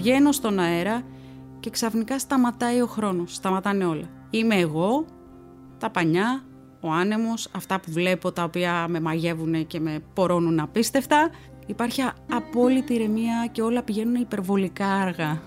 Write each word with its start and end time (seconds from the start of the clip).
βγαίνω 0.00 0.32
στον 0.32 0.58
αέρα 0.58 1.02
και 1.60 1.70
ξαφνικά 1.70 2.18
σταματάει 2.18 2.80
ο 2.80 2.86
χρόνος, 2.86 3.34
σταματάνε 3.34 3.84
όλα. 3.84 4.08
Είμαι 4.30 4.54
εγώ, 4.54 5.04
τα 5.78 5.90
πανιά, 5.90 6.44
ο 6.80 6.90
άνεμος, 6.90 7.48
αυτά 7.52 7.80
που 7.80 7.92
βλέπω 7.92 8.32
τα 8.32 8.44
οποία 8.44 8.86
με 8.88 9.00
μαγεύουν 9.00 9.66
και 9.66 9.80
με 9.80 10.02
πορώνουν 10.14 10.60
απίστευτα. 10.60 11.30
Υπάρχει 11.66 12.02
απόλυτη 12.32 12.94
ηρεμία 12.94 13.48
και 13.52 13.62
όλα 13.62 13.82
πηγαίνουν 13.82 14.14
υπερβολικά 14.14 14.86
αργά. 14.86 15.42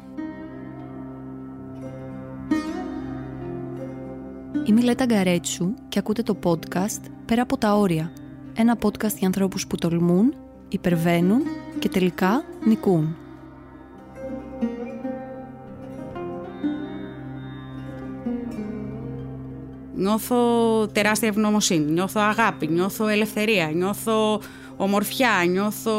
Είμαι 4.66 4.80
η 4.80 4.84
Λέτα 4.84 5.06
Γκαρέτσου 5.06 5.74
και 5.90 6.00
ακούτε 6.00 6.24
το 6.24 6.38
podcast 6.44 7.02
«Πέρα 7.26 7.42
από 7.42 7.58
τα 7.58 7.76
όρια». 7.76 8.12
Ένα 8.56 8.78
podcast 8.82 9.16
για 9.18 9.28
ανθρώπους 9.28 9.68
που 9.68 9.76
τολμούν, 9.76 10.34
υπερβαίνουν 10.70 11.42
και 11.80 11.90
τελικά 11.90 12.44
νικούν. 12.66 13.18
Νιώθω 19.96 20.38
τεράστια 20.92 21.28
ευγνωμοσύνη, 21.28 21.92
νιώθω 21.92 22.22
αγάπη, 22.22 22.68
νιώθω 22.68 23.08
ελευθερία, 23.08 23.72
νιώθω 23.74 24.42
ομορφιά, 24.78 25.30
νιώθω 25.48 25.94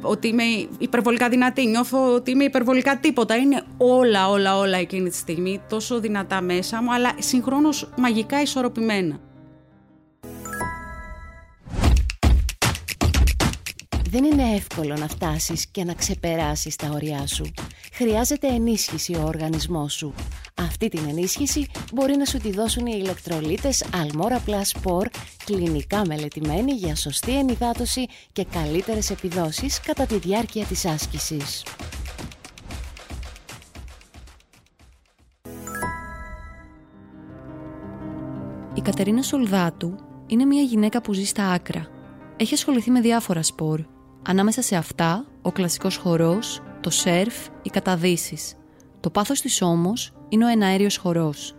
ότι 0.00 0.28
είμαι 0.28 0.42
υπερβολικά 0.78 1.28
δυνατή, 1.28 1.66
νιώθω 1.66 2.14
ότι 2.14 2.30
είμαι 2.30 2.44
υπερβολικά 2.44 2.96
τίποτα. 2.96 3.36
Είναι 3.36 3.62
όλα, 3.76 4.28
όλα, 4.28 4.58
όλα 4.58 4.78
εκείνη 4.78 5.08
τη 5.08 5.16
στιγμή 5.16 5.60
τόσο 5.68 6.00
δυνατά 6.00 6.40
μέσα 6.40 6.82
μου, 6.82 6.92
αλλά 6.92 7.12
συγχρόνως 7.18 7.88
μαγικά 7.96 8.42
ισορροπημένα. 8.42 9.20
Δεν 14.18 14.24
είναι 14.24 14.54
εύκολο 14.54 14.96
να 14.96 15.08
φτάσεις 15.08 15.66
και 15.66 15.84
να 15.84 15.94
ξεπεράσεις 15.94 16.76
τα 16.76 16.88
όρια 16.94 17.26
σου. 17.26 17.44
Χρειάζεται 17.92 18.46
ενίσχυση 18.46 19.14
ο 19.14 19.22
οργανισμός 19.22 19.92
σου. 19.92 20.14
Αυτή 20.54 20.88
την 20.88 21.08
ενίσχυση 21.08 21.66
μπορεί 21.92 22.16
να 22.16 22.24
σου 22.24 22.38
τη 22.38 22.50
δώσουν 22.50 22.86
οι 22.86 22.98
ηλεκτρολίτες 23.02 23.84
Almora 23.92 24.38
Plus 24.46 24.80
Sport, 24.82 25.10
κλινικά 25.44 26.06
μελετημένοι 26.06 26.72
για 26.72 26.96
σωστή 26.96 27.38
ενυδάτωση 27.38 28.06
και 28.32 28.44
καλύτερες 28.44 29.10
επιδόσεις 29.10 29.80
κατά 29.80 30.06
τη 30.06 30.18
διάρκεια 30.18 30.64
της 30.64 30.84
άσκησης. 30.86 31.64
Η 38.74 38.80
Κατερίνα 38.80 39.22
Σολδάτου 39.22 39.94
είναι 40.26 40.44
μια 40.44 40.62
γυναίκα 40.62 41.00
που 41.00 41.12
ζει 41.12 41.24
στα 41.24 41.50
άκρα. 41.50 41.86
Έχει 42.36 42.54
ασχοληθεί 42.54 42.90
με 42.90 43.00
διάφορα 43.00 43.42
σπορ. 43.42 43.94
Ανάμεσα 44.28 44.62
σε 44.62 44.76
αυτά, 44.76 45.24
ο 45.42 45.52
κλασικός 45.52 45.96
χορός, 45.96 46.60
το 46.80 46.90
σερφ, 46.90 47.46
οι 47.62 47.70
καταδύσεις. 47.70 48.54
Το 49.00 49.10
πάθος 49.10 49.40
της 49.40 49.62
όμως 49.62 50.12
είναι 50.28 50.44
ο 50.44 50.48
εναέριος 50.48 50.96
χορός. 50.96 51.56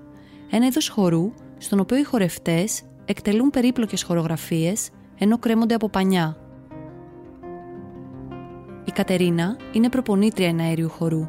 Ένα 0.50 0.66
είδος 0.66 0.90
χορού 0.90 1.34
στον 1.58 1.80
οποίο 1.80 1.98
οι 1.98 2.04
χορευτές 2.04 2.82
εκτελούν 3.06 3.50
περίπλοκες 3.50 4.04
χορογραφίες 4.04 4.90
ενώ 5.18 5.38
κρέμονται 5.38 5.74
από 5.74 5.90
πανιά. 5.90 6.38
Η 8.86 8.92
Κατερίνα 8.92 9.58
είναι 9.72 9.90
προπονήτρια 9.90 10.48
εναέριου 10.48 10.90
χορού. 10.90 11.28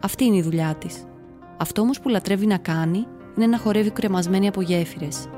Αυτή 0.00 0.24
είναι 0.24 0.36
η 0.36 0.42
δουλειά 0.42 0.74
της. 0.74 1.04
Αυτό 1.56 1.82
όμως 1.82 2.00
που 2.00 2.08
λατρεύει 2.08 2.46
να 2.46 2.58
κάνει 2.58 3.06
είναι 3.36 3.46
να 3.46 3.58
χορεύει 3.58 3.90
κρεμασμένη 3.90 4.48
από 4.48 4.62
γέφυρες, 4.62 5.28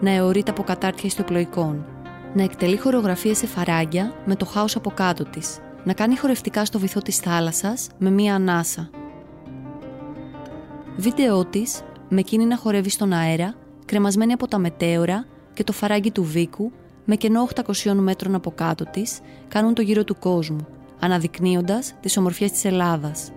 να 0.00 0.10
αιωρείται 0.10 0.50
από 0.50 0.62
κατάρτια 0.62 1.04
ιστοπλοϊκών, 1.06 1.86
να 2.34 2.42
εκτελεί 2.42 2.76
χορογραφίες 2.76 3.38
σε 3.38 3.46
φαράγγια 3.46 4.14
με 4.24 4.34
το 4.36 4.44
χάος 4.44 4.76
από 4.76 4.90
κάτω 4.90 5.24
της, 5.24 5.58
να 5.84 5.92
κάνει 5.92 6.16
χορευτικά 6.16 6.64
στο 6.64 6.78
βυθό 6.78 7.00
της 7.00 7.16
θάλασσας 7.16 7.88
με 7.98 8.10
μία 8.10 8.34
ανάσα, 8.34 8.90
Βίντεό 11.00 11.44
της 11.44 11.80
με 12.08 12.20
εκείνη 12.20 12.44
να 12.44 12.56
χορεύει 12.56 12.90
στον 12.90 13.12
αέρα, 13.12 13.54
κρεμασμένη 13.84 14.32
από 14.32 14.48
τα 14.48 14.58
μετέωρα 14.58 15.26
και 15.54 15.64
το 15.64 15.72
φαράγγι 15.72 16.10
του 16.10 16.24
Βίκου, 16.24 16.72
με 17.04 17.16
κενό 17.16 17.48
800 17.54 17.92
μέτρων 17.92 18.34
από 18.34 18.50
κάτω 18.50 18.84
της, 18.84 19.20
κάνουν 19.48 19.74
το 19.74 19.82
γύρο 19.82 20.04
του 20.04 20.18
κόσμου, 20.18 20.66
αναδεικνύοντας 21.00 21.94
τις 22.00 22.16
ομορφιές 22.16 22.50
της 22.50 22.64
Ελλάδας. 22.64 23.32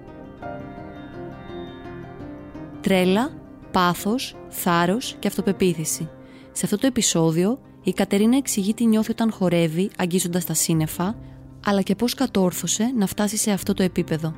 Τρέλα, 2.81 3.29
πάθος, 3.71 4.35
θάρρος 4.49 5.15
και 5.19 5.27
αυτοπεποίθηση. 5.27 6.09
Σε 6.51 6.65
αυτό 6.65 6.77
το 6.77 6.87
επεισόδιο, 6.87 7.59
η 7.83 7.93
Κατερίνα 7.93 8.37
εξηγεί 8.37 8.73
τι 8.73 8.85
νιώθει 8.85 9.11
όταν 9.11 9.31
χορεύει, 9.31 9.89
αγγίζοντας 9.97 10.45
τα 10.45 10.53
σύννεφα, 10.53 11.15
αλλά 11.65 11.81
και 11.81 11.95
πώς 11.95 12.13
κατόρθωσε 12.13 12.93
να 12.97 13.05
φτάσει 13.05 13.37
σε 13.37 13.51
αυτό 13.51 13.73
το 13.73 13.83
επίπεδο. 13.83 14.35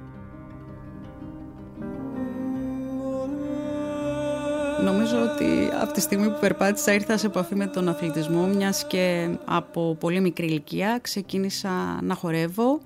Νομίζω 4.83 5.21
ότι 5.21 5.69
από 5.81 5.93
τη 5.93 6.01
στιγμή 6.01 6.29
που 6.29 6.37
περπάτησα 6.39 6.93
ήρθα 6.93 7.17
σε 7.17 7.25
επαφή 7.25 7.55
με 7.55 7.67
τον 7.67 7.89
αθλητισμό 7.89 8.47
μιας 8.47 8.87
και 8.87 9.29
από 9.45 9.95
πολύ 9.99 10.19
μικρή 10.19 10.45
ηλικία 10.45 10.99
ξεκίνησα 11.01 11.99
να 12.01 12.15
χορεύω 12.15 12.79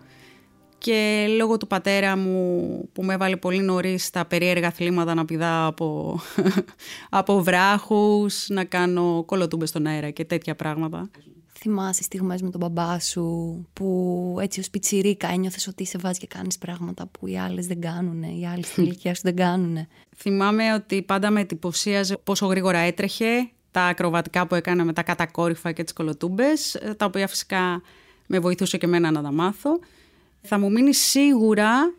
και 0.88 1.28
λόγω 1.38 1.58
του 1.58 1.68
πατέρα 1.68 2.18
μου 2.18 2.90
που 2.94 3.04
με 3.04 3.14
έβαλε 3.14 3.36
πολύ 3.36 3.60
νωρίς 3.60 4.06
στα 4.06 4.26
περίεργα 4.26 4.68
αθλήματα 4.68 5.14
να 5.14 5.26
πηδάω 5.26 5.68
από, 5.68 6.20
από 7.10 7.44
βράχους, 7.44 8.46
να 8.50 8.64
κάνω 8.64 9.24
κολοτούμπες 9.26 9.70
στον 9.70 9.86
αέρα 9.86 10.10
και 10.10 10.26
τέτοια 10.26 10.56
πράγματα 10.56 11.10
θυμάσαι 11.60 12.04
στιγμές 12.04 12.42
με 12.42 12.50
τον 12.50 12.60
μπαμπά 12.60 13.00
σου 13.00 13.26
που 13.74 14.38
έτσι 14.42 14.60
ως 14.60 14.70
πιτσιρίκα 14.70 15.28
ένιωθες 15.28 15.68
ότι 15.68 15.86
σε 15.86 15.98
βάζει 15.98 16.20
και 16.20 16.28
κάνεις 16.28 16.58
πράγματα 16.58 17.08
που 17.08 17.28
οι 17.28 17.38
άλλες 17.38 17.68
δεν 17.68 17.82
κάνουν, 17.82 18.24
οι 18.24 18.48
άλλοι 18.48 18.64
στην 18.64 18.84
ηλικία 18.84 19.16
σου 19.16 19.22
δεν 19.24 19.36
κάνουν. 19.36 19.88
Θυμάμαι 20.16 20.74
ότι 20.74 21.02
πάντα 21.02 21.32
με 21.32 21.40
εντυπωσίαζε 21.40 22.18
πόσο 22.24 22.46
γρήγορα 22.46 22.78
έτρεχε, 22.78 23.50
τα 23.72 23.82
ακροβατικά 23.82 24.48
που 24.48 24.56
έκανα 24.56 24.84
με 24.84 24.94
τα 24.94 25.04
κατακόρυφα 25.04 25.72
και 25.72 25.84
τις 25.84 25.94
κολοτούμπες, 25.94 26.78
τα 26.98 27.06
οποία 27.06 27.28
φυσικά 27.28 27.82
με 28.28 28.40
βοηθούσε 28.40 28.78
και 28.78 28.86
εμένα 28.86 29.12
να 29.12 29.22
τα 29.22 29.32
μάθω. 29.32 29.80
Θα 30.48 30.60
μου 30.60 30.72
μείνει 30.72 30.94
σίγουρα 30.94 31.94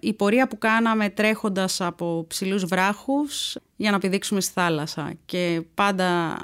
η 0.00 0.12
πορεία 0.12 0.48
που 0.48 0.58
κάναμε 0.58 1.08
τρέχοντας 1.08 1.80
από 1.80 2.24
ψηλούς 2.28 2.64
βράχους 2.64 3.56
για 3.76 3.90
να 3.90 3.98
πηδήξουμε 3.98 4.40
στη 4.40 4.52
θάλασσα 4.52 5.12
και 5.24 5.62
πάντα 5.74 6.36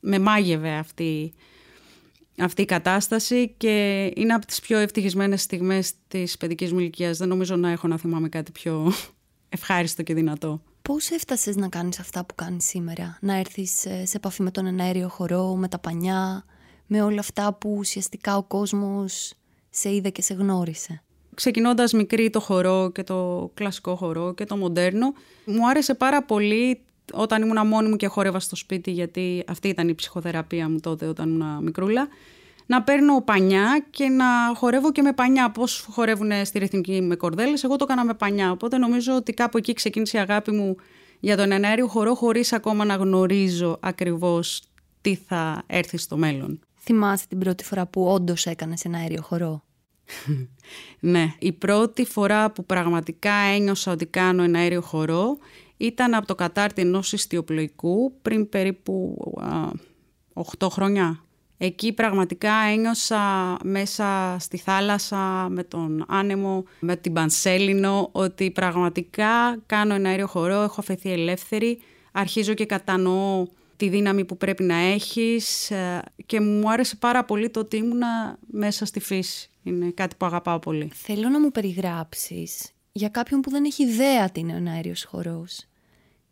με 0.00 0.18
μάγευε 0.18 0.70
αυτή 0.70 1.34
αυτή 2.38 2.62
η 2.62 2.64
κατάσταση 2.64 3.54
και 3.56 4.04
είναι 4.14 4.34
από 4.34 4.46
τις 4.46 4.60
πιο 4.60 4.78
ευτυχισμένες 4.78 5.42
στιγμές 5.42 5.92
της 6.08 6.36
παιδικής 6.36 6.72
μου 6.72 6.78
ηλικίας. 6.78 7.18
Δεν 7.18 7.28
νομίζω 7.28 7.56
να 7.56 7.70
έχω 7.70 7.88
να 7.88 7.98
θυμάμαι 7.98 8.28
κάτι 8.28 8.52
πιο 8.52 8.92
ευχάριστο 9.48 10.02
και 10.02 10.14
δυνατό. 10.14 10.62
Πώς 10.82 11.10
έφτασες 11.10 11.56
να 11.56 11.68
κάνεις 11.68 11.98
αυτά 11.98 12.24
που 12.24 12.34
κάνεις 12.34 12.64
σήμερα, 12.64 13.18
να 13.20 13.34
έρθεις 13.34 13.86
ε, 13.86 14.06
σε 14.06 14.16
επαφή 14.16 14.42
με 14.42 14.50
τον 14.50 14.66
εναέριο 14.66 15.08
χορό, 15.08 15.54
με 15.54 15.68
τα 15.68 15.78
πανιά, 15.78 16.44
με 16.86 17.02
όλα 17.02 17.20
αυτά 17.20 17.52
που 17.52 17.74
ουσιαστικά 17.78 18.36
ο 18.36 18.42
κόσμος 18.42 19.34
σε 19.76 19.94
είδε 19.94 20.10
και 20.10 20.22
σε 20.22 20.34
γνώρισε. 20.34 21.02
Ξεκινώντας 21.34 21.92
μικρή 21.92 22.30
το 22.30 22.40
χορό 22.40 22.90
και 22.94 23.02
το 23.02 23.50
κλασικό 23.54 23.94
χορό 23.96 24.34
και 24.34 24.44
το 24.44 24.56
μοντέρνο, 24.56 25.12
μου 25.44 25.68
άρεσε 25.68 25.94
πάρα 25.94 26.22
πολύ 26.22 26.80
όταν 27.12 27.42
ήμουν 27.42 27.66
μόνη 27.66 27.88
μου 27.88 27.96
και 27.96 28.06
χόρευα 28.06 28.40
στο 28.40 28.56
σπίτι, 28.56 28.90
γιατί 28.90 29.44
αυτή 29.46 29.68
ήταν 29.68 29.88
η 29.88 29.94
ψυχοθεραπεία 29.94 30.68
μου 30.68 30.80
τότε 30.80 31.06
όταν 31.06 31.28
ήμουν 31.28 31.62
μικρούλα, 31.62 32.08
να 32.66 32.82
παίρνω 32.82 33.20
πανιά 33.20 33.84
και 33.90 34.08
να 34.08 34.24
χορεύω 34.54 34.92
και 34.92 35.02
με 35.02 35.12
πανιά. 35.12 35.50
Πώ 35.50 35.64
χορεύουν 35.90 36.30
στη 36.44 36.58
ρυθμική 36.58 37.00
με 37.00 37.16
κορδέλες, 37.16 37.64
εγώ 37.64 37.76
το 37.76 37.84
έκανα 37.88 38.04
με 38.04 38.14
πανιά. 38.14 38.50
Οπότε 38.50 38.78
νομίζω 38.78 39.14
ότι 39.14 39.32
κάπου 39.32 39.58
εκεί 39.58 39.72
ξεκίνησε 39.72 40.16
η 40.16 40.20
αγάπη 40.20 40.50
μου 40.50 40.76
για 41.20 41.36
τον 41.36 41.52
εναέριο 41.52 41.86
χορό, 41.86 42.14
χωρίς 42.14 42.52
ακόμα 42.52 42.84
να 42.84 42.94
γνωρίζω 42.94 43.78
ακριβώς 43.80 44.62
τι 45.00 45.14
θα 45.14 45.62
έρθει 45.66 45.96
στο 45.96 46.16
μέλλον. 46.16 46.63
Θυμάσαι 46.84 47.26
την 47.28 47.38
πρώτη 47.38 47.64
φορά 47.64 47.86
που 47.86 48.06
όντως 48.06 48.46
έκανες 48.46 48.84
ένα 48.84 48.98
αέριο 48.98 49.22
χορό; 49.22 49.64
ναι, 51.00 51.34
η 51.38 51.52
πρώτη 51.52 52.04
φορά 52.04 52.50
που 52.50 52.64
πραγματικά 52.64 53.32
ένιωσα 53.32 53.92
ότι 53.92 54.06
κάνω 54.06 54.42
ένα 54.42 54.58
αέριο 54.58 54.80
χορό 54.80 55.36
ήταν 55.76 56.14
από 56.14 56.26
το 56.26 56.34
κατάρτι 56.34 56.82
ενός 56.82 57.12
ιστιοπλοϊκού 57.12 58.18
πριν 58.22 58.48
περίπου 58.48 59.16
α, 59.40 59.70
8 60.58 60.68
χρόνια. 60.70 61.24
Εκεί 61.58 61.92
πραγματικά 61.92 62.52
ένιωσα 62.52 63.56
μέσα 63.64 64.36
στη 64.40 64.56
θάλασσα 64.56 65.46
με 65.50 65.64
τον 65.64 66.04
άνεμο, 66.08 66.64
με 66.80 66.96
την 66.96 67.12
Πανσέλινο, 67.12 68.08
ότι 68.12 68.50
πραγματικά 68.50 69.58
κάνω 69.66 69.94
ένα 69.94 70.08
αέριο 70.08 70.26
χορό, 70.26 70.62
έχω 70.62 70.76
αφαιθεί 70.78 71.12
ελεύθερη, 71.12 71.78
αρχίζω 72.12 72.54
και 72.54 72.66
κατανοώ 72.66 73.46
τη 73.76 73.88
δύναμη 73.88 74.24
που 74.24 74.36
πρέπει 74.36 74.62
να 74.62 74.76
έχεις 74.76 75.70
ε, 75.70 76.02
και 76.26 76.40
μου 76.40 76.70
άρεσε 76.70 76.96
πάρα 76.96 77.24
πολύ 77.24 77.50
το 77.50 77.60
ότι 77.60 77.76
ήμουνα 77.76 78.38
μέσα 78.46 78.84
στη 78.84 79.00
φύση. 79.00 79.48
Είναι 79.62 79.90
κάτι 79.90 80.16
που 80.16 80.26
αγαπάω 80.26 80.58
πολύ. 80.58 80.90
Θέλω 80.94 81.28
να 81.28 81.40
μου 81.40 81.50
περιγράψεις 81.50 82.74
για 82.92 83.08
κάποιον 83.08 83.40
που 83.40 83.50
δεν 83.50 83.64
έχει 83.64 83.82
ιδέα 83.82 84.30
τι 84.30 84.40
είναι 84.40 84.54
ο 84.54 84.70
αέριος 84.70 85.04
χορός. 85.04 85.66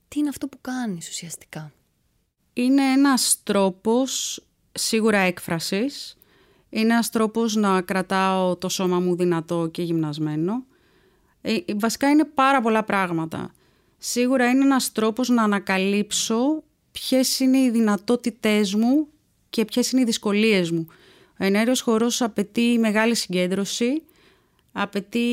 Τι 0.08 0.18
είναι 0.18 0.28
αυτό 0.28 0.48
που 0.48 0.58
κάνεις 0.60 1.08
ουσιαστικά; 1.08 1.72
Είναι 2.52 2.82
ένας 2.82 3.40
τρόπος 3.42 4.42
σίγουρα 4.72 5.18
έκφρασης. 5.18 6.16
Είναι 6.70 6.92
ένας 6.92 7.10
τρόπος 7.10 7.54
να 7.54 7.82
κρατάω 7.82 8.56
το 8.56 8.68
σώμα 8.68 9.00
μου 9.00 9.16
δυνατό 9.16 9.68
και 9.72 9.82
γυμνασμένο. 9.82 10.64
Ε, 11.40 11.56
βασικά 11.74 12.10
είναι 12.10 12.24
πάρα 12.24 12.60
πολλά 12.60 12.84
πράγματα. 12.84 13.52
Σίγουρα 13.98 14.50
είναι 14.50 14.64
ένας 14.64 14.92
τρόπος 14.92 15.28
να 15.28 15.42
ανακαλύψω 15.42 16.62
ποιες 16.92 17.40
είναι 17.40 17.58
οι 17.58 17.70
δυνατότητές 17.70 18.74
μου 18.74 19.06
και 19.50 19.64
ποιες 19.64 19.90
είναι 19.90 20.00
οι 20.00 20.04
δυσκολίες 20.04 20.70
μου. 20.70 20.86
Ο 21.40 21.44
ενέργειος 21.44 21.80
χορός 21.80 22.22
απαιτεί 22.22 22.78
μεγάλη 22.78 23.14
συγκέντρωση, 23.14 24.02
απαιτεί 24.72 25.28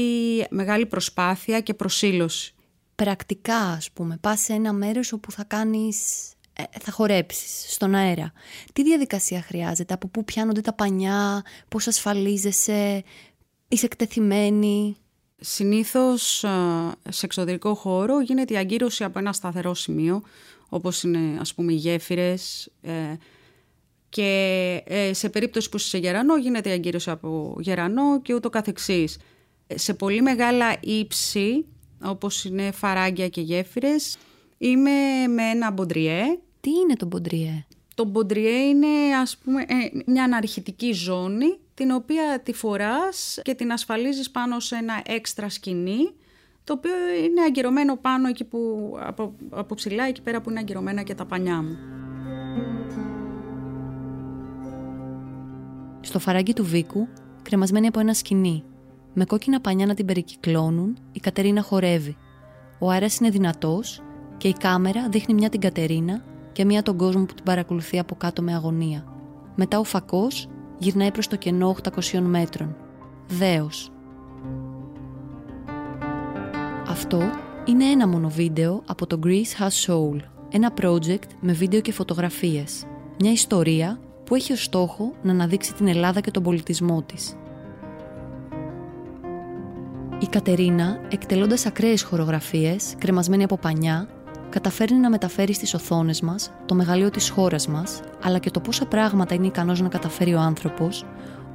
μεγάλη 0.50 0.86
προσπάθεια 0.86 1.60
και 1.60 1.74
προσήλωση. 1.74 2.54
Πρακτικά, 2.96 3.58
ας 3.58 3.92
πούμε, 3.92 4.18
πας 4.22 4.40
σε 4.40 4.54
ένα 4.54 4.74
μέρος 4.74 5.12
όπου 5.12 5.32
θα 5.32 5.44
κάνεις, 5.44 5.98
ε, 6.54 6.64
θα 6.80 6.92
χορέψεις 6.92 7.74
στον 7.74 7.96
αέρα. 7.96 8.32
Τι 8.74 8.84
διαδικασία 8.84 9.42
χρειάζεται, 9.42 9.94
από 9.94 10.08
πού 10.08 10.24
πιάνονται 10.24 10.62
τα 10.62 10.74
πανιά, 10.74 11.44
πώς 11.68 11.88
ασφαλίζεσαι, 11.88 13.04
είσαι 13.68 13.86
εκτεθειμένη; 13.86 14.96
Συνήθως 15.42 16.46
σε 17.10 17.26
εξωτερικό 17.26 17.74
χώρο 17.74 18.22
γίνεται 18.22 18.54
η 18.54 18.58
αγκύρωση 18.58 19.04
από 19.04 19.20
ένα 19.20 19.34
σταθερό 19.34 19.74
σημείο, 19.74 20.22
όπως 20.70 21.04
είναι 21.04 21.38
ας 21.40 21.54
πούμε 21.54 21.74
οι 21.74 21.76
γέφυρες 21.76 22.72
ε, 22.82 22.92
και 24.10 24.82
ε, 24.86 25.14
σε 25.14 25.30
περίπτωση 25.30 25.70
που 25.70 25.78
είσαι 25.78 25.88
σε 25.88 25.98
γερανό 25.98 26.38
γίνεται 26.38 26.70
η 26.70 26.72
αγκύρωση 26.72 27.10
από 27.10 27.58
γερανό 27.60 28.22
και 28.22 28.34
ούτω 28.34 28.50
καθεξής. 28.50 29.18
Σε 29.76 29.94
πολύ 29.94 30.22
μεγάλα 30.22 30.78
ύψη, 30.80 31.66
όπως 32.04 32.46
είναι 32.46 32.72
φαράγγια 32.72 33.28
και 33.28 33.42
γέφυρες, 33.42 34.18
είμαι 34.58 35.28
με 35.28 35.44
ένα 35.44 35.72
μποντριέ. 35.72 36.24
Τι 36.62 36.70
είναι 36.70 36.96
το 36.96 37.06
μποντριέ; 37.06 37.66
Το 37.96 38.06
μποντριέ 38.06 38.50
είναι 38.50 38.88
ας 39.22 39.38
πούμε 39.38 39.62
ε, 39.62 40.02
μια 40.06 40.24
αναρχητική 40.24 40.92
ζώνη 40.92 41.58
την 41.74 41.92
οποία 41.92 42.42
τη 42.44 42.54
φοράς 42.54 43.40
και 43.42 43.54
την 43.54 43.72
ασφαλίζεις 43.72 44.32
πάνω 44.32 44.60
σε 44.60 44.76
ένα 44.76 45.02
έξτρα 45.06 45.50
σκηνή 45.50 46.14
το 46.70 46.76
οποίο 46.78 46.92
είναι 47.24 47.42
αγκυρωμένο 47.42 47.96
πάνω 47.96 48.28
εκεί 48.28 48.44
που, 48.44 48.92
από, 49.00 49.34
από 49.50 49.76
ψηλά, 49.76 50.04
εκεί 50.08 50.22
πέρα 50.22 50.42
που 50.42 50.50
είναι 50.50 50.60
αγκυρωμένα 50.60 51.02
και 51.02 51.16
τα 51.16 51.26
πανιά 51.26 51.62
μου. 51.62 51.78
Στο 56.00 56.20
φαράγγι 56.20 56.54
του 56.54 56.66
Βίκου, 56.66 57.08
κρεμασμένη 57.42 57.88
από 57.88 58.00
ένα 58.00 58.14
σκηνή, 58.14 58.64
με 59.14 59.26
κόκκινα 59.26 59.62
πανιά 59.62 59.86
να 59.86 59.94
την 59.94 60.06
περικυκλώνουν, 60.06 60.98
η 61.12 61.20
Κατερίνα 61.20 61.62
χορεύει. 61.62 62.18
Ο 62.80 62.90
αέρας 62.90 63.18
είναι 63.18 63.30
δυνατός 63.30 64.02
και 64.38 64.48
η 64.48 64.54
κάμερα 64.54 65.10
δείχνει 65.10 65.34
μια 65.34 65.50
την 65.50 65.60
Κατερίνα 65.60 66.24
και 66.52 66.66
μια 66.66 66.84
τον 66.84 66.98
κόσμο 66.98 67.26
που 67.26 67.34
την 67.34 67.44
παρακολουθεί 67.44 68.00
από 68.00 68.16
κάτω 68.16 68.42
με 68.42 68.54
αγωνία. 68.54 69.04
Μετά 69.56 69.80
ο 69.80 69.84
φακός 69.84 70.50
γυρνάει 70.78 71.12
προς 71.12 71.28
το 71.28 71.36
κενό 71.36 71.76
800 71.84 72.20
μέτρων. 72.20 72.76
Δέος. 73.28 73.92
Αυτό 76.90 77.22
είναι 77.66 77.86
ένα 77.86 78.08
μόνο 78.08 78.30
βίντεο 78.30 78.84
από 78.86 79.08
το 79.08 79.20
Greece 79.24 79.62
Has 79.62 79.86
Soul, 79.86 80.18
ένα 80.50 80.74
project 80.82 81.28
με 81.40 81.54
βίντεο 81.54 81.82
και 81.82 81.92
φωτογραφίες. 81.92 82.86
Μια 83.20 83.32
ιστορία 83.32 84.00
που 84.26 84.36
έχει 84.36 84.52
ως 84.52 84.64
στόχο 84.64 85.14
να 85.22 85.32
αναδείξει 85.32 85.74
την 85.74 85.88
Ελλάδα 85.88 86.20
και 86.20 86.32
τον 86.32 86.44
πολιτισμό 86.44 87.02
της. 87.02 87.36
Η 90.20 90.26
Κατερίνα, 90.30 91.00
εκτελώντας 91.10 91.66
ακραίες 91.66 92.04
χορογραφίες, 92.04 92.96
κρεμασμένη 92.98 93.44
από 93.44 93.58
πανιά, 93.58 94.08
καταφέρνει 94.50 94.98
να 94.98 95.10
μεταφέρει 95.10 95.54
στις 95.54 95.74
οθόνες 95.74 96.22
μας 96.22 96.52
το 96.66 96.76
μεγαλείο 96.76 97.10
της 97.10 97.30
χώρας 97.30 97.68
μας, 97.68 98.00
αλλά 98.24 98.40
και 98.40 98.52
το 98.52 98.60
πόσα 98.60 98.86
πράγματα 98.86 99.36
είναι 99.36 99.48
ικανός 99.48 99.82
να 99.82 99.88
καταφέρει 99.88 100.34
ο 100.34 100.40
άνθρωπος 100.40 101.06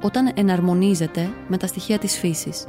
όταν 0.01 0.31
εναρμονίζεται 0.35 1.29
με 1.47 1.57
τα 1.57 1.67
στοιχεία 1.67 1.97
της 1.97 2.17
φύσης. 2.17 2.65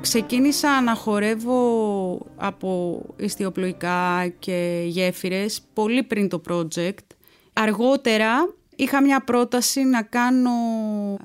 Ξεκίνησα 0.00 0.82
να 0.82 0.94
χορεύω 0.94 2.20
από 2.36 3.00
ιστιοπλοϊκά 3.16 4.32
και 4.38 4.82
γέφυρες 4.86 5.62
πολύ 5.72 6.02
πριν 6.02 6.28
το 6.28 6.42
project. 6.48 7.06
Αργότερα 7.52 8.54
είχα 8.76 9.02
μια 9.02 9.20
πρόταση 9.20 9.84
να 9.84 10.02
κάνω, 10.02 10.50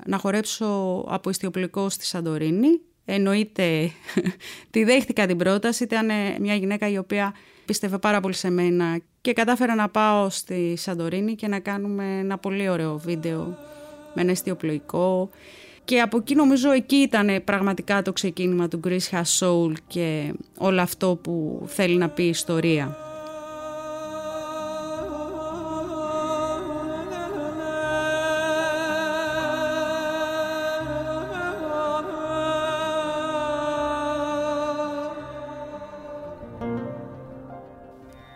να 0.06 0.18
χορέψω 0.18 1.04
από 1.08 1.30
ιστιοπλοϊκό 1.30 1.88
στη 1.88 2.04
Σαντορίνη. 2.06 2.80
Εννοείται, 3.04 3.90
τη 4.70 4.84
δέχτηκα 4.84 5.26
την 5.26 5.36
πρόταση, 5.36 5.84
ήταν 5.84 6.10
μια 6.40 6.54
γυναίκα 6.54 6.88
η 6.88 6.98
οποία 6.98 7.34
πίστευε 7.64 7.98
πάρα 7.98 8.20
πολύ 8.20 8.34
σε 8.34 8.50
μένα 8.50 9.00
και 9.20 9.32
κατάφερα 9.32 9.74
να 9.74 9.88
πάω 9.88 10.30
στη 10.30 10.74
Σαντορίνη 10.76 11.34
και 11.34 11.48
να 11.48 11.58
κάνουμε 11.58 12.18
ένα 12.18 12.38
πολύ 12.38 12.68
ωραίο 12.68 12.98
βίντεο 12.98 13.58
με 14.14 14.22
ένα 14.22 14.30
ιστιοπλοϊκό. 14.30 15.30
Και 15.84 16.00
από 16.00 16.16
εκεί 16.16 16.34
νομίζω 16.34 16.70
εκεί 16.70 16.96
ήταν 16.96 17.44
πραγματικά 17.44 18.02
το 18.02 18.12
ξεκίνημα 18.12 18.68
του 18.68 18.80
Greece 18.84 19.10
Has 19.10 19.38
Soul 19.38 19.72
και 19.86 20.34
όλο 20.58 20.80
αυτό 20.80 21.18
που 21.22 21.62
θέλει 21.66 21.96
να 21.96 22.08
πει 22.08 22.22
η 22.22 22.28
ιστορία. 22.28 22.96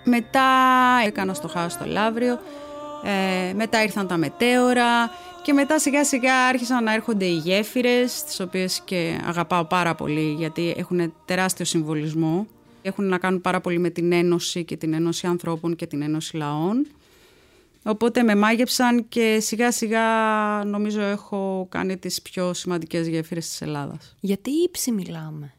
Μετά 0.04 0.40
έκανα 1.06 1.34
στο 1.34 1.48
χάος 1.48 1.72
στο 1.72 1.84
Λαύριο, 1.86 2.38
ε, 3.04 3.52
μετά 3.54 3.82
ήρθαν 3.82 4.06
τα 4.06 4.16
μετέωρα 4.16 5.10
και 5.48 5.54
μετά 5.54 5.78
σιγά 5.78 6.04
σιγά 6.04 6.46
άρχισαν 6.46 6.84
να 6.84 6.94
έρχονται 6.94 7.24
οι 7.24 7.36
γέφυρες, 7.36 8.24
τις 8.24 8.40
οποίες 8.40 8.80
και 8.84 9.20
αγαπάω 9.24 9.64
πάρα 9.64 9.94
πολύ 9.94 10.34
γιατί 10.38 10.74
έχουν 10.76 11.14
τεράστιο 11.24 11.64
συμβολισμό. 11.64 12.46
Έχουν 12.82 13.04
να 13.04 13.18
κάνουν 13.18 13.40
πάρα 13.40 13.60
πολύ 13.60 13.78
με 13.78 13.90
την 13.90 14.12
ένωση 14.12 14.64
και 14.64 14.76
την 14.76 14.92
ένωση 14.92 15.26
ανθρώπων 15.26 15.76
και 15.76 15.86
την 15.86 16.02
ένωση 16.02 16.36
λαών. 16.36 16.86
Οπότε 17.82 18.22
με 18.22 18.34
μάγεψαν 18.34 19.08
και 19.08 19.38
σιγά 19.40 19.72
σιγά 19.72 20.04
νομίζω 20.64 21.00
έχω 21.00 21.66
κάνει 21.70 21.96
τις 21.96 22.22
πιο 22.22 22.54
σημαντικές 22.54 23.08
γέφυρες 23.08 23.48
της 23.48 23.60
Ελλάδας. 23.60 24.16
Γιατί 24.20 24.50
ύψη 24.50 24.92
μιλάμε; 24.92 25.54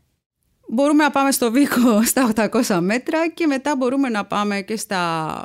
Μπορούμε 0.72 1.04
να 1.04 1.12
πάμε 1.12 1.32
στο 1.32 1.52
Βίκο 1.52 2.04
στα 2.04 2.32
800 2.36 2.80
μέτρα 2.82 3.30
και 3.30 3.48
μετά 3.48 3.76
μπορούμε 3.76 4.10
να 4.10 4.26
πάμε 4.26 4.62
και 4.62 4.76
στα 4.76 5.44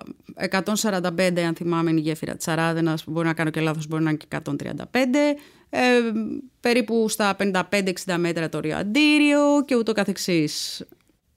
145 0.51 1.41
αν 1.47 1.55
θυμάμαι 1.55 1.91
είναι 1.91 2.01
η 2.01 2.03
γέφυρα 2.03 2.37
της 2.37 2.49
Αράδενας, 2.49 3.05
μπορεί 3.07 3.27
να 3.27 3.35
κάνω 3.35 3.51
και 3.51 3.61
λάθος, 3.61 3.87
μπορεί 3.87 4.03
να 4.03 4.11
είναι 4.11 4.19
και 4.19 4.27
135. 4.45 5.37
Ε, 5.71 5.81
περίπου 6.61 7.09
στα 7.09 7.37
55-60 7.39 8.17
μέτρα 8.17 8.49
το 8.49 8.61
Ριαντήριο 8.61 9.65
και 9.65 9.77
ούτω 9.77 9.93
καθεξής. 9.93 10.85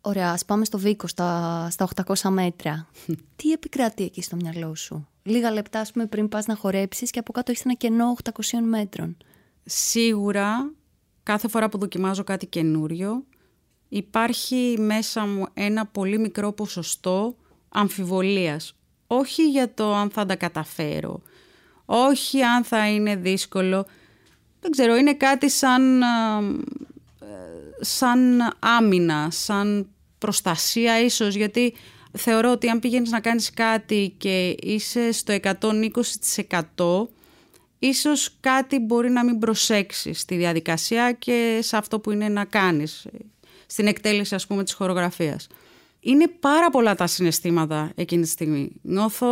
Ωραία, 0.02 0.32
ας 0.32 0.46
πάμε 0.46 0.66
στο 0.66 0.78
Βίκο 0.78 1.08
στα, 1.08 1.68
στα 1.72 1.88
800 2.06 2.30
μέτρα. 2.30 2.88
Τι 3.36 3.52
επικρατεί 3.52 4.04
εκεί 4.04 4.22
στο 4.22 4.36
μυαλό 4.36 4.76
σου; 4.76 5.08
Λίγα 5.24 5.52
λεπτά, 5.52 5.80
ας 5.80 5.92
πούμε, 5.92 6.06
πριν 6.06 6.30
πας 6.30 6.46
να 6.46 6.56
χορέψεις 6.56 7.10
και 7.10 7.20
από 7.20 7.32
κάτω 7.32 7.52
έχεις 7.52 7.66
ένα 7.66 7.74
κενό 7.74 8.16
800 8.24 8.32
μέτρων. 8.64 9.18
Σίγουρα, 9.66 10.72
κάθε 11.24 11.48
φορά 11.48 11.70
που 11.70 11.78
δοκιμάζω 11.78 12.24
κάτι 12.24 12.46
καινούριο, 12.46 13.24
υπάρχει 13.90 14.76
μέσα 14.80 15.26
μου 15.26 15.46
ένα 15.54 15.86
πολύ 15.86 16.20
μικρό 16.20 16.52
ποσοστό 16.52 17.36
αμφιβολίας. 17.70 18.76
Όχι 19.08 19.50
για 19.50 19.74
το 19.74 19.94
αν 19.94 20.10
θα 20.10 20.26
τα 20.26 20.36
καταφέρω, 20.36 21.22
όχι 21.86 22.42
αν 22.42 22.64
θα 22.64 22.90
είναι 22.90 23.16
δύσκολο. 23.16 23.86
Δεν 24.62 24.72
ξέρω, 24.72 24.96
είναι 24.96 25.14
κάτι 25.14 25.50
σαν, 25.50 26.02
σαν 27.80 28.42
άμυνα, 28.60 29.28
σαν 29.32 29.88
προστασία 30.18 31.02
ίσως, 31.02 31.36
γιατί 31.36 31.74
θεωρώ 32.12 32.52
ότι 32.52 32.70
αν 32.70 32.80
πηγαίνεις 32.80 33.12
να 33.12 33.20
κάνεις 33.20 33.54
κάτι 33.54 34.16
και 34.18 34.56
είσαι 34.60 35.12
στο 35.12 35.38
120% 35.42 37.08
ίσως 37.80 38.38
κάτι 38.40 38.80
μπορεί 38.80 39.10
να 39.10 39.24
μην 39.24 39.40
προσέξεις 39.40 40.20
στη 40.20 40.36
διαδικασία 40.36 41.12
και 41.12 41.60
σε 41.62 41.78
αυτό 41.78 42.00
που 42.00 42.12
είναι 42.12 42.30
να 42.30 42.46
κάνεις 42.46 43.08
στην 43.68 43.88
εκτέλεση 43.88 44.36
ας 44.36 44.48
πούμε 44.48 44.64
της 44.64 44.74
χορογραφίας. 44.74 45.48
Είναι 46.00 46.28
πάρα 46.40 46.70
πολλά 46.70 46.96
τα 46.96 47.08
συναισθήματα 47.08 47.92
εκείνη 47.96 48.22
τη 48.22 48.28
στιγμή. 48.28 48.72
Νιώθω 48.82 49.28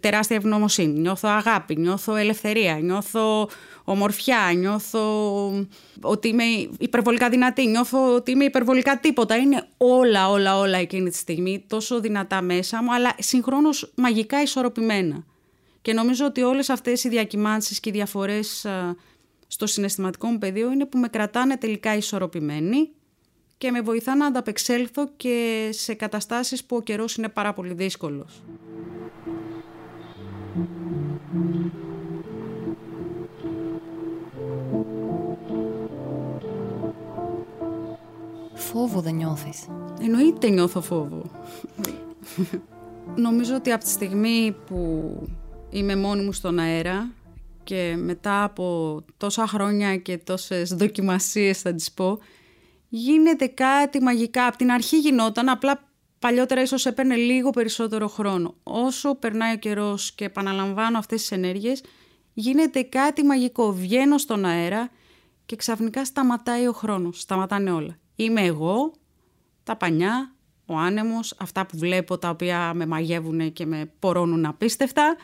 τεράστια 0.00 0.36
ευγνωμοσύνη, 0.36 1.00
νιώθω 1.00 1.28
αγάπη, 1.28 1.76
νιώθω 1.76 2.16
ελευθερία, 2.16 2.74
νιώθω 2.74 3.48
ομορφιά, 3.84 4.52
νιώθω 4.56 5.66
ότι 6.00 6.28
είμαι 6.28 6.44
υπερβολικά 6.78 7.28
δυνατή, 7.28 7.66
νιώθω 7.66 8.14
ότι 8.14 8.30
είμαι 8.30 8.44
υπερβολικά 8.44 8.98
τίποτα. 8.98 9.36
Είναι 9.36 9.68
όλα, 9.76 10.28
όλα, 10.28 10.58
όλα 10.58 10.78
εκείνη 10.78 11.10
τη 11.10 11.16
στιγμή 11.16 11.64
τόσο 11.66 12.00
δυνατά 12.00 12.42
μέσα 12.42 12.82
μου, 12.82 12.94
αλλά 12.94 13.14
συγχρόνως 13.18 13.92
μαγικά 13.96 14.42
ισορροπημένα. 14.42 15.24
Και 15.82 15.92
νομίζω 15.92 16.26
ότι 16.26 16.42
όλες 16.42 16.70
αυτές 16.70 17.04
οι 17.04 17.08
διακυμάνσεις 17.08 17.80
και 17.80 17.88
οι 17.88 17.92
διαφορές 17.92 18.66
στο 19.46 19.66
συναισθηματικό 19.66 20.26
μου 20.26 20.38
πεδίο 20.38 20.72
είναι 20.72 20.84
που 20.84 20.98
με 20.98 21.08
κρατάνε 21.08 21.56
τελικά 21.56 21.96
ισορροπημένη 21.96 22.90
και 23.64 23.70
με 23.70 23.80
βοηθά 23.80 24.16
να 24.16 24.26
ανταπεξέλθω 24.26 25.08
και 25.16 25.68
σε 25.72 25.94
καταστάσεις 25.94 26.64
που 26.64 26.76
ο 26.76 26.80
καιρός 26.80 27.16
είναι 27.16 27.28
πάρα 27.28 27.52
πολύ 27.52 27.74
δύσκολος. 27.74 28.42
Φόβο 38.54 39.00
δεν 39.00 39.14
νιώθεις; 39.14 39.66
Εννοείται 40.00 40.48
νιώθω 40.48 40.80
φόβο. 40.80 41.22
Νομίζω 43.16 43.54
ότι 43.54 43.72
από 43.72 43.84
τη 43.84 43.90
στιγμή 43.90 44.56
που 44.66 45.12
είμαι 45.70 45.96
μόνη 45.96 46.24
μου 46.24 46.32
στον 46.32 46.58
αέρα 46.58 47.10
και 47.64 47.94
μετά 47.98 48.44
από 48.44 48.98
τόσα 49.16 49.46
χρόνια 49.46 49.96
και 49.96 50.18
τόσες 50.18 50.74
δοκιμασίες 50.74 51.60
θα 51.60 51.74
τις 51.74 51.92
πω, 51.92 52.18
γίνεται 52.96 53.46
κάτι 53.46 54.02
μαγικά. 54.02 54.46
Από 54.46 54.56
την 54.56 54.70
αρχή 54.70 54.98
γινόταν, 54.98 55.48
απλά 55.48 55.88
παλιότερα 56.18 56.62
ίσως 56.62 56.86
έπαιρνε 56.86 57.16
λίγο 57.16 57.50
περισσότερο 57.50 58.08
χρόνο. 58.08 58.54
Όσο 58.62 59.14
περνάει 59.14 59.54
ο 59.54 59.56
καιρός 59.56 60.12
και 60.12 60.24
επαναλαμβάνω 60.24 60.98
αυτές 60.98 61.20
τις 61.20 61.30
ενέργειες, 61.30 61.82
γίνεται 62.32 62.82
κάτι 62.82 63.24
μαγικό. 63.24 63.72
Βγαίνω 63.72 64.18
στον 64.18 64.44
αέρα 64.44 64.90
και 65.46 65.56
ξαφνικά 65.56 66.04
σταματάει 66.04 66.66
ο 66.66 66.72
χρόνος, 66.72 67.20
σταματάνε 67.20 67.70
όλα. 67.70 67.98
Είμαι 68.16 68.40
εγώ, 68.40 68.92
τα 69.62 69.76
πανιά, 69.76 70.34
ο 70.66 70.76
άνεμος, 70.76 71.34
αυτά 71.38 71.66
που 71.66 71.78
βλέπω 71.78 72.18
τα 72.18 72.28
οποία 72.28 72.74
με 72.74 72.86
μαγεύουν 72.86 73.52
και 73.52 73.66
με 73.66 73.92
πορώνουν 73.98 74.46
απίστευτα. 74.46 75.16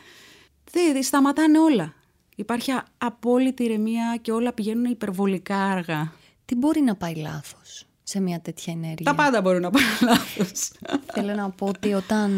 Δεν 0.71 1.03
σταματάνε 1.03 1.59
όλα. 1.59 1.93
Υπάρχει 2.35 2.71
απόλυτη 2.97 3.63
ηρεμία 3.63 4.17
και 4.21 4.31
όλα 4.31 4.53
πηγαίνουν 4.53 4.85
υπερβολικά 4.85 5.57
αργά. 5.57 6.11
Τι 6.51 6.57
μπορεί 6.57 6.81
να 6.81 6.95
πάει 6.95 7.15
λάθος 7.15 7.85
σε 8.03 8.19
μια 8.19 8.39
τέτοια 8.39 8.73
ενέργεια; 8.73 9.05
Τα 9.05 9.15
πάντα 9.15 9.41
μπορούν 9.41 9.61
να 9.61 9.69
πάνε 9.69 9.85
λάθος. 10.09 10.71
Θέλω 11.13 11.33
να 11.33 11.49
πω 11.49 11.65
ότι 11.65 11.93
όταν 11.93 12.31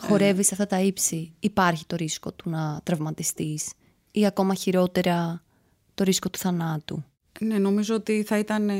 χορεύεις 0.00 0.52
αυτά 0.52 0.66
τα 0.66 0.80
ύψη 0.80 1.32
υπάρχει 1.40 1.86
το 1.86 1.96
ρίσκο 1.96 2.32
του 2.32 2.50
να 2.50 2.80
τραυματιστείς 2.82 3.72
ή 4.10 4.26
ακόμα 4.26 4.54
χειρότερα 4.54 5.42
το 5.94 6.04
ρίσκο 6.04 6.30
του 6.30 6.38
θανάτου. 6.38 7.04
Ναι, 7.40 7.58
νομίζω 7.58 7.94
ότι 7.94 8.22
θα 8.26 8.38
ήταν 8.38 8.68
ε, 8.68 8.76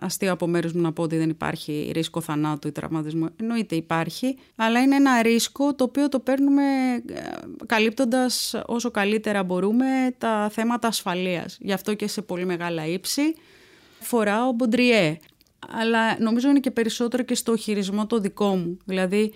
αστείο 0.00 0.32
από 0.32 0.46
μέρους 0.46 0.72
μου 0.72 0.80
να 0.80 0.92
πω 0.92 1.02
ότι 1.02 1.16
δεν 1.16 1.28
υπάρχει 1.28 1.90
ρίσκο 1.94 2.20
θανάτου 2.20 2.68
ή 2.68 2.72
τραυματισμού. 2.72 3.28
Εννοείται 3.36 3.74
υπάρχει, 3.74 4.36
αλλά 4.56 4.80
είναι 4.80 4.96
ένα 4.96 5.22
ρίσκο 5.22 5.74
το 5.74 5.84
οποίο 5.84 6.08
το 6.08 6.20
παίρνουμε 6.20 6.62
ε, 6.94 7.22
καλύπτοντας 7.66 8.54
όσο 8.66 8.90
καλύτερα 8.90 9.42
μπορούμε 9.42 10.14
τα 10.18 10.48
θέματα 10.52 10.88
ασφαλείας. 10.88 11.58
Γι' 11.60 11.72
αυτό 11.72 11.94
και 11.94 12.06
σε 12.06 12.22
πολύ 12.22 12.44
μεγάλα 12.44 12.86
ύψη 12.86 13.34
φοράω 14.04 14.52
μποντριέ. 14.52 15.18
Αλλά 15.80 16.20
νομίζω 16.20 16.48
είναι 16.48 16.60
και 16.60 16.70
περισσότερο 16.70 17.22
και 17.22 17.34
στο 17.34 17.56
χειρισμό 17.56 18.06
το 18.06 18.18
δικό 18.18 18.56
μου. 18.56 18.76
Δηλαδή, 18.84 19.32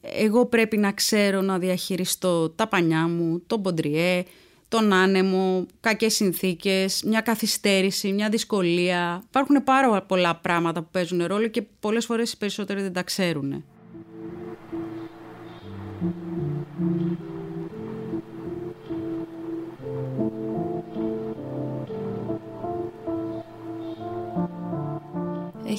εγώ 0.00 0.46
πρέπει 0.46 0.76
να 0.76 0.92
ξέρω 0.92 1.40
να 1.40 1.58
διαχειριστώ 1.58 2.50
τα 2.50 2.68
πανιά 2.68 3.08
μου, 3.08 3.42
το 3.46 3.56
μποντριέ, 3.56 4.22
τον 4.68 4.92
άνεμο, 4.92 5.66
κακές 5.80 6.14
συνθήκες, 6.14 7.02
μια 7.06 7.20
καθυστέρηση, 7.20 8.12
μια 8.12 8.28
δυσκολία. 8.28 9.22
Υπάρχουν 9.28 9.64
πάρα 9.64 10.02
πολλά 10.02 10.36
πράγματα 10.36 10.82
που 10.82 10.88
παίζουν 10.90 11.26
ρόλο 11.26 11.46
και 11.46 11.62
πολλές 11.80 12.04
φορές 12.04 12.32
οι 12.32 12.36
περισσότεροι 12.36 12.82
δεν 12.82 12.92
τα 12.92 13.02
ξέρουν. 13.02 13.64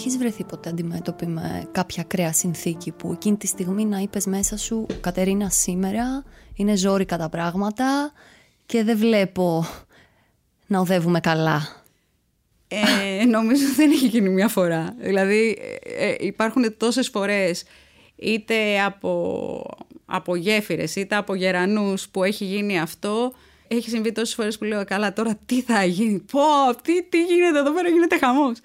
Έχεις 0.03 0.17
βρεθεί 0.17 0.43
ποτέ 0.43 0.69
αντιμέτωπη 0.69 1.25
με 1.25 1.67
κάποια 1.71 2.03
ακραία 2.03 2.33
συνθήκη 2.33 2.91
που 2.91 3.11
εκείνη 3.11 3.37
τη 3.37 3.47
στιγμή 3.47 3.85
να 3.85 3.97
είπες 3.97 4.25
μέσα 4.25 4.57
σου 4.57 4.85
«Κατερίνα 5.01 5.49
σήμερα 5.49 6.23
είναι 6.55 6.75
ζόρικα 6.75 7.17
τα 7.17 7.29
πράγματα, 7.29 8.11
και 8.65 8.83
δεν 8.83 8.97
βλέπω 8.97 9.65
να 10.67 10.79
οδεύουμε 10.79 11.19
καλά. 11.19 11.83
Ε, 12.67 13.25
νομίζω 13.25 13.63
δεν 13.75 13.91
έχει 13.91 14.07
γίνει 14.07 14.29
μια 14.29 14.47
φορά. 14.47 14.95
Δηλαδή 14.97 15.57
ε, 15.83 16.05
ε, 16.05 16.15
υπάρχουν 16.19 16.77
τόσες 16.77 17.09
φορές 17.09 17.63
είτε 18.15 18.81
από, 18.81 19.63
από 20.05 20.35
γέφυρες 20.35 20.95
είτε 20.95 21.15
από 21.15 21.35
γερανούς 21.35 22.09
που 22.09 22.23
έχει 22.23 22.45
γίνει 22.45 22.79
αυτό. 22.79 23.33
Έχει 23.67 23.89
συμβεί 23.89 24.11
τόσες 24.11 24.35
φορές 24.35 24.57
που 24.57 24.63
λέω 24.63 24.85
καλά 24.85 25.13
τώρα 25.13 25.39
τι 25.45 25.61
θα 25.61 25.85
γίνει, 25.85 26.19
πω, 26.19 26.41
τι, 26.83 27.03
τι 27.03 27.23
γίνεται 27.23 27.59
εδώ 27.59 27.71
πέρα 27.71 27.89
γίνεται 27.89 28.17
χαμός. 28.17 28.57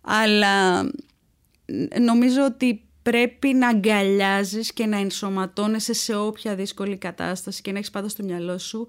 Αλλά 0.00 0.82
νομίζω 2.00 2.44
ότι 2.44 2.88
πρέπει 3.02 3.48
να 3.48 3.68
αγκαλιάζεις 3.68 4.72
και 4.72 4.86
να 4.86 4.98
ενσωματώνεσαι 4.98 5.92
σε 5.92 6.16
όποια 6.16 6.54
δύσκολη 6.54 6.96
κατάσταση 6.96 7.62
και 7.62 7.72
να 7.72 7.78
έχεις 7.78 7.90
πάντα 7.90 8.08
στο 8.08 8.24
μυαλό 8.24 8.58
σου 8.58 8.86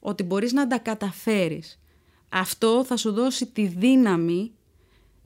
ότι 0.00 0.22
μπορείς 0.22 0.52
να 0.52 0.66
τα 0.66 0.78
καταφέρεις. 0.78 1.80
Αυτό 2.28 2.84
θα 2.84 2.96
σου 2.96 3.12
δώσει 3.12 3.46
τη 3.46 3.66
δύναμη, 3.66 4.52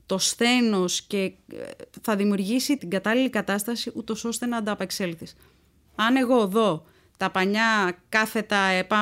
το 0.05 0.17
σθένος 0.17 1.01
και 1.01 1.17
ε, 1.17 1.33
θα 2.01 2.15
δημιουργήσει 2.15 2.77
την 2.77 2.89
κατάλληλη 2.89 3.29
κατάσταση 3.29 3.91
ούτως 3.95 4.25
ώστε 4.25 4.45
να 4.45 4.57
ανταπεξέλθεις. 4.57 5.35
Αν 5.95 6.15
εγώ 6.15 6.47
δω 6.47 6.85
τα 7.17 7.31
πανιά 7.31 7.97
κάθετα 8.09 8.57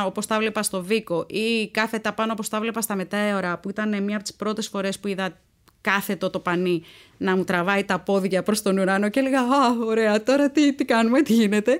όπως 0.05 0.25
τα 0.25 0.37
βλέπα 0.37 0.63
στο 0.63 0.83
Βίκο 0.83 1.25
ή 1.29 1.69
κάθετα 1.71 2.13
πάνω 2.13 2.31
όπως 2.31 2.49
τα 2.49 2.59
βλέπα 2.59 2.81
στα 2.81 2.95
μετέωρα 2.95 3.59
που 3.59 3.69
ήταν 3.69 4.03
μία 4.03 4.15
από 4.15 4.23
τις 4.23 4.33
πρώτες 4.33 4.67
φορές 4.67 4.99
που 4.99 5.07
είδα 5.07 5.39
κάθετο 5.81 6.29
το 6.29 6.39
πανί 6.39 6.83
να 7.17 7.35
μου 7.35 7.43
τραβάει 7.43 7.83
τα 7.83 7.99
πόδια 7.99 8.43
προς 8.43 8.61
τον 8.61 8.77
ουρανό 8.77 9.09
και 9.09 9.19
έλεγα 9.19 9.39
«Α, 9.39 9.77
ωραία, 9.85 10.23
τώρα 10.23 10.49
τι, 10.49 10.73
τι 10.73 10.85
κάνουμε, 10.85 11.21
τι 11.21 11.33
γίνεται» 11.33 11.79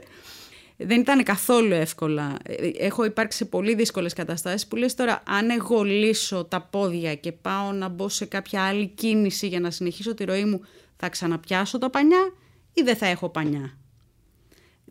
δεν 0.84 1.00
ήταν 1.00 1.24
καθόλου 1.24 1.74
εύκολα. 1.74 2.38
Έχω 2.78 3.04
υπάρξει 3.06 3.38
σε 3.38 3.46
πολύ 3.46 3.76
δύσκολες 3.76 4.14
καταστάσεις 4.14 4.68
που 4.68 4.76
λες 4.76 4.96
τώρα 4.96 5.24
αν 5.28 5.50
εγώ 5.50 5.84
λύσω 5.84 6.44
τα 6.44 6.62
πόδια 6.62 7.16
και 7.16 7.32
πάω 7.32 7.72
να 7.72 7.88
μπω 7.88 8.10
σε 8.10 8.26
κάποια 8.26 8.64
άλλη 8.64 8.88
κίνηση 8.88 9.48
για 9.48 9.60
να 9.60 9.72
συνεχίσω 9.72 10.14
τη 10.14 10.24
ροή 10.24 10.46
μου 10.46 10.62
θα 10.96 11.10
ξαναπιάσω 11.10 11.78
τα 11.78 11.90
πανιά 11.90 12.34
ή 12.74 12.82
δεν 12.82 12.96
θα 12.96 13.06
έχω 13.06 13.30
πανιά; 13.30 13.78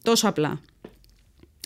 Τόσο 0.02 0.28
απλά. 0.28 0.60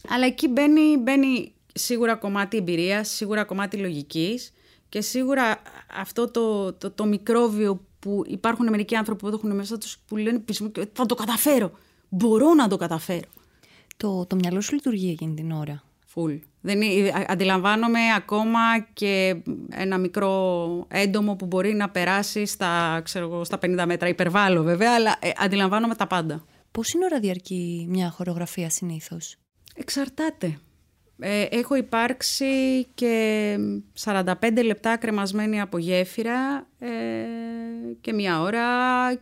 Αλλά 0.09 0.27
εκεί 0.27 0.49
μπαίνει, 0.49 0.97
μπαίνει 0.97 1.53
σίγουρα 1.75 2.15
κομμάτι 2.15 2.57
εμπειρίας, 2.57 3.09
σίγουρα 3.09 3.45
κομμάτι 3.45 3.77
λογικής 3.77 4.53
και 4.95 5.01
σίγουρα 5.01 5.63
αυτό 6.01 6.31
το, 6.31 6.73
το, 6.73 6.91
το 6.91 7.05
μικρόβιο 7.05 7.87
που 7.99 8.23
υπάρχουν 8.27 8.69
μερικοί 8.69 8.97
άνθρωποι 8.97 9.21
που 9.21 9.29
έχουν 9.29 9.55
μέσα 9.55 9.79
τους 9.79 9.99
που 10.07 10.17
λένε 10.17 10.39
πίσω 10.39 10.71
θα 10.93 11.07
το 11.07 11.15
καταφέρω, 11.15 11.73
μπορώ 12.09 12.55
να 12.55 12.69
το 12.69 12.77
καταφέρω. 12.77 13.29
Το, 13.97 14.27
το 14.27 14.37
μυαλό 14.37 14.61
σου 14.61 14.75
λειτουργεί 14.75 15.11
εκείνη 15.11 15.35
την 15.35 15.53
ώρα. 15.53 15.83
Φουλ. 16.07 16.35
Δεν, 16.61 16.81
αντιλαμβάνομαι 17.27 17.99
ακόμα 18.17 18.61
και 18.93 19.43
ένα 19.71 19.99
μικρό 19.99 20.87
έντομο 20.89 21.37
που 21.37 21.47
μπορεί 21.47 21.75
να 21.75 21.91
περάσει 21.91 22.47
στα, 22.47 23.01
ξέρω, 23.05 23.45
στα 23.45 23.59
50 23.63 23.85
μέτρα. 23.87 24.09
Υπερβάλλω 24.09 24.63
βέβαια, 24.63 24.95
αλλά 24.95 25.17
ε, 25.21 25.31
αντιλαμβάνομαι 25.37 25.95
τα 25.95 26.07
πάντα. 26.07 26.45
Πόση 26.71 26.99
ώρα 27.05 27.21
διαρκεί 27.21 27.87
μια 27.89 28.11
χορογραφία 28.11 28.71
συνήθως; 28.71 29.37
Εξαρτάται. 29.75 30.59
Ε, 31.19 31.43
έχω 31.43 31.75
υπάρξει 31.75 32.85
και 32.95 33.57
45 34.05 34.25
λεπτά 34.65 34.97
κρεμασμένη 34.97 35.61
από 35.61 35.79
γέφυρα 35.79 36.67
ε, 36.79 36.89
και 38.01 38.13
μία 38.13 38.41
ώρα 38.41 38.67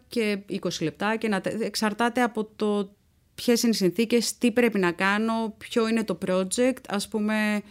και 0.08 0.38
20 0.50 0.68
λεπτά. 0.80 1.16
Και 1.16 1.28
να, 1.28 1.40
εξαρτάται 1.60 2.22
από 2.22 2.44
το 2.56 2.94
ποιες 3.34 3.62
είναι 3.62 3.72
οι 3.72 3.76
συνθήκες, 3.76 4.38
τι 4.38 4.50
πρέπει 4.52 4.78
να 4.78 4.92
κάνω, 4.92 5.54
ποιο 5.58 5.88
είναι 5.88 6.04
το 6.04 6.18
project. 6.26 6.80
Ας 6.88 7.08
πούμε, 7.08 7.62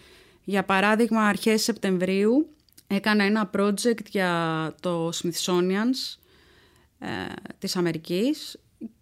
για 0.44 0.64
παράδειγμα, 0.64 1.22
αρχές 1.22 1.64
Σεπτεμβρίου 1.64 2.50
έκανα 2.88 3.24
ένα 3.24 3.50
project 3.58 4.06
για 4.10 4.74
το 4.80 5.10
Smithsonian's 5.10 6.18
ε, 7.00 7.08
της 7.60 7.76
Αμερικής 7.76 8.60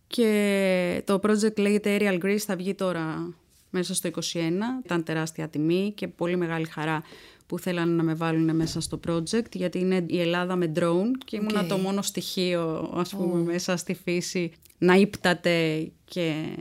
και 0.07 1.01
το 1.05 1.19
project 1.23 1.57
λέγεται 1.57 1.97
Aerial 1.99 2.23
Greece, 2.23 2.37
θα 2.37 2.55
βγει 2.55 2.73
τώρα 2.73 3.33
μέσα 3.69 3.95
στο 3.95 4.09
2021. 4.33 4.37
Ήταν 4.85 5.03
τεράστια 5.03 5.49
τιμή 5.49 5.93
και 5.95 6.07
πολύ 6.07 6.35
μεγάλη 6.35 6.65
χαρά 6.65 7.03
που 7.47 7.59
θέλανε 7.59 7.93
να 7.93 8.03
με 8.03 8.13
βάλουν 8.13 8.55
μέσα 8.55 8.81
στο 8.81 8.99
project 9.07 9.51
γιατί 9.51 9.79
είναι 9.79 10.05
η 10.07 10.19
Ελλάδα 10.19 10.55
με 10.55 10.71
drone 10.75 11.11
και 11.25 11.35
ήμουν 11.35 11.67
το 11.67 11.77
μόνο 11.77 12.01
στοιχείο 12.01 12.91
ας 12.95 13.09
πούμε 13.09 13.41
μέσα 13.41 13.77
στη 13.77 13.93
φύση 13.93 14.51
να 14.77 14.93
ύπταται 14.93 15.87
και... 16.05 16.57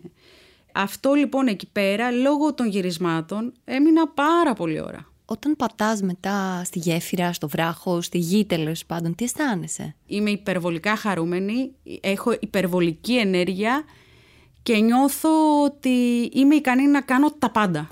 Αυτό 0.73 1.13
λοιπόν 1.15 1.47
εκεί 1.47 1.69
πέρα 1.73 2.11
λόγω 2.11 2.55
των 2.55 2.69
γυρισμάτων 2.69 3.53
έμεινα 3.65 4.09
πάρα 4.09 4.53
πολύ 4.53 4.81
ώρα. 4.81 5.13
Όταν 5.25 5.57
πατάς 5.57 6.03
μετά 6.03 6.63
στη 6.65 6.79
γέφυρα, 6.79 7.33
στο 7.33 7.49
βράχος, 7.49 8.05
στη 8.05 8.19
γη 8.19 8.45
τέλος 8.45 8.85
πάντων, 8.87 9.15
τι 9.15 9.25
αισθάνεσαι; 9.25 9.95
Είμαι 10.07 10.31
υπερβολικά 10.31 10.97
χαρούμενη, 10.97 11.73
έχω 12.01 12.33
υπερβολική 12.41 13.17
ενέργεια 13.17 13.85
και 14.63 14.77
νιώθω 14.77 15.63
ότι 15.65 15.89
είμαι 16.35 16.55
ικανή 16.55 16.87
να 16.87 17.01
κάνω 17.01 17.31
τα 17.39 17.51
πάντα. 17.51 17.89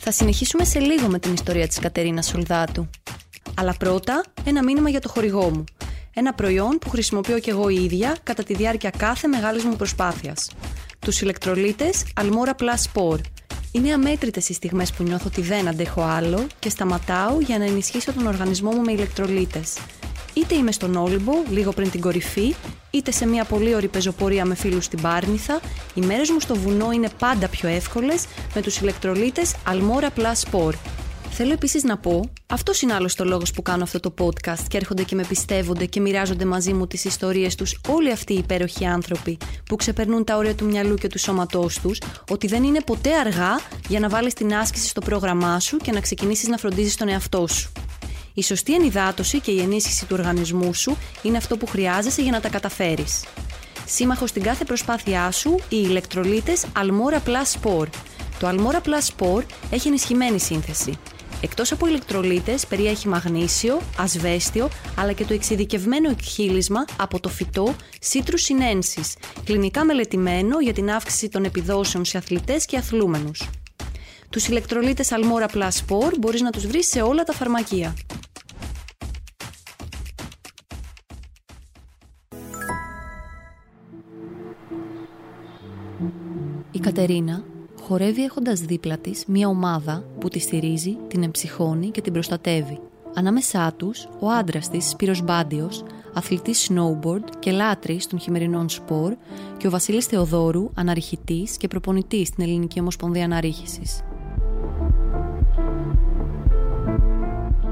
Θα 0.00 0.10
συνεχίσουμε 0.10 0.64
σε 0.64 0.78
λίγο 0.78 1.08
με 1.08 1.18
την 1.18 1.32
ιστορία 1.32 1.68
της 1.68 1.78
Κατερίνας 1.78 2.26
Σολδάτου. 2.26 2.90
Αλλά 3.54 3.74
πρώτα, 3.78 4.24
ένα 4.44 4.62
μήνυμα 4.62 4.88
για 4.88 5.00
το 5.00 5.08
χορηγό 5.08 5.50
μου. 5.50 5.64
Ένα 6.14 6.34
προϊόν 6.34 6.78
που 6.78 6.88
χρησιμοποιώ 6.90 7.38
και 7.38 7.50
εγώ 7.50 7.68
η 7.68 7.84
ίδια 7.84 8.16
κατά 8.22 8.42
τη 8.42 8.54
διάρκεια 8.54 8.90
κάθε 8.90 9.28
μεγάλης 9.28 9.64
μου 9.64 9.76
προσπάθειας. 9.76 10.50
Τους 10.98 11.20
ηλεκτρολίτες 11.20 12.04
Almora 12.20 12.52
Plus 12.60 12.92
Spore. 12.92 13.20
Είναι 13.72 13.92
αμέτρητες 13.92 14.48
οι 14.48 14.52
στιγμές 14.52 14.92
που 14.92 15.02
νιώθω 15.02 15.26
ότι 15.26 15.40
δεν 15.40 15.68
αντέχω 15.68 16.02
άλλο 16.02 16.46
και 16.58 16.68
σταματάω 16.68 17.40
για 17.40 17.58
να 17.58 17.64
ενισχύσω 17.64 18.12
τον 18.12 18.26
οργανισμό 18.26 18.70
μου 18.70 18.80
με 18.80 18.92
ηλεκτρολίτες. 18.92 19.76
Είτε 20.38 20.54
είμαι 20.54 20.72
στον 20.72 20.96
Όλυμπο, 20.96 21.32
λίγο 21.50 21.72
πριν 21.72 21.90
την 21.90 22.00
κορυφή, 22.00 22.54
είτε 22.90 23.10
σε 23.10 23.26
μια 23.26 23.44
πολύ 23.44 23.74
ωραία 23.74 23.88
πεζοπορία 23.88 24.44
με 24.44 24.54
φίλους 24.54 24.84
στην 24.84 25.00
Πάρνηθα, 25.00 25.60
οι 25.94 26.00
μέρες 26.00 26.30
μου 26.30 26.40
στο 26.40 26.54
βουνό 26.54 26.92
είναι 26.92 27.08
πάντα 27.18 27.48
πιο 27.48 27.68
εύκολες 27.68 28.26
με 28.54 28.62
τους 28.62 28.80
ηλεκτρολίτες 28.80 29.54
Almora 29.66 30.20
Plus 30.20 30.50
Sport. 30.50 30.74
Θέλω 31.30 31.52
επίσης 31.52 31.82
να 31.82 31.98
πω, 31.98 32.30
αυτός 32.46 32.82
είναι 32.82 32.94
άλλο 32.94 33.10
το 33.16 33.24
λόγος 33.24 33.50
που 33.50 33.62
κάνω 33.62 33.82
αυτό 33.82 34.00
το 34.00 34.14
podcast 34.18 34.64
και 34.68 34.76
έρχονται 34.76 35.02
και 35.02 35.14
με 35.14 35.24
πιστεύονται 35.24 35.84
και 35.84 36.00
μοιράζονται 36.00 36.44
μαζί 36.44 36.72
μου 36.72 36.86
τις 36.86 37.04
ιστορίες 37.04 37.54
τους 37.54 37.80
όλοι 37.88 38.12
αυτοί 38.12 38.32
οι 38.32 38.38
υπέροχοι 38.38 38.86
άνθρωποι 38.86 39.38
που 39.66 39.76
ξεπερνούν 39.76 40.24
τα 40.24 40.36
όρια 40.36 40.54
του 40.54 40.64
μυαλού 40.64 40.94
και 40.94 41.08
του 41.08 41.18
σώματός 41.18 41.78
τους, 41.78 41.98
ότι 42.30 42.46
δεν 42.46 42.64
είναι 42.64 42.80
ποτέ 42.80 43.18
αργά 43.18 43.60
για 43.88 44.00
να 44.00 44.08
βάλεις 44.08 44.34
την 44.34 44.54
άσκηση 44.54 44.88
στο 44.88 45.00
πρόγραμμά 45.00 45.60
σου 45.60 45.76
και 45.76 45.92
να 45.92 46.00
ξεκινήσεις 46.00 46.48
να 46.48 46.56
φροντίζεις 46.56 46.96
τον 46.96 47.08
εαυτό 47.08 47.46
σου. 47.46 47.72
Η 48.38 48.42
σωστή 48.42 48.74
ενυδάτωση 48.74 49.40
και 49.40 49.50
η 49.50 49.60
ενίσχυση 49.60 50.06
του 50.06 50.16
οργανισμού 50.18 50.74
σου 50.74 50.96
είναι 51.22 51.36
αυτό 51.36 51.56
που 51.56 51.66
χρειάζεσαι 51.66 52.22
για 52.22 52.30
να 52.30 52.40
τα 52.40 52.48
καταφέρεις. 52.48 53.24
Σύμμαχος 53.86 54.30
στην 54.30 54.42
κάθε 54.42 54.64
προσπάθειά 54.64 55.30
σου, 55.30 55.54
οι 55.68 55.76
ηλεκτρολίτες 55.88 56.66
Almora 56.76 57.28
Plus 57.28 57.60
Sport. 57.60 57.88
Το 58.38 58.48
Almora 58.48 58.88
Plus 58.88 59.16
Sport 59.16 59.44
έχει 59.70 59.88
ενισχυμένη 59.88 60.40
σύνθεση. 60.40 60.98
Εκτός 61.40 61.72
από 61.72 61.86
ηλεκτρολίτες, 61.86 62.66
περιέχει 62.66 63.08
μαγνήσιο, 63.08 63.80
ασβέστιο, 63.98 64.68
αλλά 64.96 65.12
και 65.12 65.24
το 65.24 65.34
εξειδικευμένο 65.34 66.10
εκχύλισμα 66.10 66.84
από 66.96 67.20
το 67.20 67.28
φυτό 67.28 67.74
Citrus 68.12 68.18
sinensis, 68.18 69.12
κλινικά 69.44 69.84
μελετημένο 69.84 70.60
για 70.60 70.72
την 70.72 70.90
αύξηση 70.90 71.28
των 71.28 71.44
επιδόσεων 71.44 72.04
σε 72.04 72.18
αθλητές 72.18 72.64
και 72.64 72.76
αθλούμενους. 72.76 73.48
Τους 74.30 74.46
ηλεκτρολίτες 74.46 75.08
Almora 75.10 75.56
Plus 75.56 75.68
Sport 75.68 76.12
μπορείς 76.18 76.40
να 76.40 76.50
τους 76.50 76.66
βρεις 76.66 76.88
σε 76.88 77.02
όλα 77.02 77.22
τα 77.22 77.32
φαρμακεία. 77.32 77.94
Κατερίνα 86.88 87.44
χορεύει 87.80 88.24
έχοντας 88.24 88.60
δίπλα 88.60 88.98
της 88.98 89.24
μια 89.26 89.48
ομάδα 89.48 90.04
που 90.20 90.28
τη 90.28 90.38
στηρίζει, 90.38 90.96
την 91.08 91.22
εμψυχώνει 91.22 91.90
και 91.90 92.00
την 92.00 92.12
προστατεύει. 92.12 92.80
Ανάμεσά 93.14 93.72
τους, 93.76 94.08
ο 94.20 94.28
άντρας 94.30 94.68
της, 94.68 94.88
Σπύρος 94.88 95.22
Μπάντιος, 95.22 95.84
αθλητής 96.14 96.70
snowboard 96.70 97.24
και 97.38 97.50
λάτρης 97.50 98.06
των 98.06 98.18
χειμερινών 98.18 98.68
σπορ 98.68 99.14
και 99.56 99.66
ο 99.66 99.70
Βασίλης 99.70 100.06
Θεοδόρου, 100.06 100.70
αναρριχητής 100.74 101.56
και 101.56 101.68
προπονητής 101.68 102.28
στην 102.28 102.44
Ελληνική 102.44 102.80
Ομοσπονδία 102.80 103.24
Αναρρίχησης. 103.24 104.02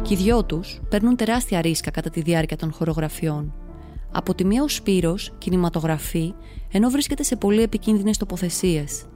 Και 0.02 0.14
οι 0.14 0.16
δυο 0.16 0.44
τους 0.44 0.80
παίρνουν 0.88 1.16
τεράστια 1.16 1.60
ρίσκα 1.60 1.90
κατά 1.90 2.10
τη 2.10 2.20
διάρκεια 2.20 2.56
των 2.56 2.72
χορογραφιών. 2.72 3.52
Από 4.12 4.34
τη 4.34 4.44
μία 4.44 4.62
ο 4.62 4.68
Σπύρος 4.68 5.32
κινηματογραφεί 5.38 6.34
ενώ 6.72 6.90
βρίσκεται 6.90 7.22
σε 7.22 7.36
πολύ 7.36 7.62
επικίνδυνες 7.62 8.16
τοποθεσίες– 8.16 9.02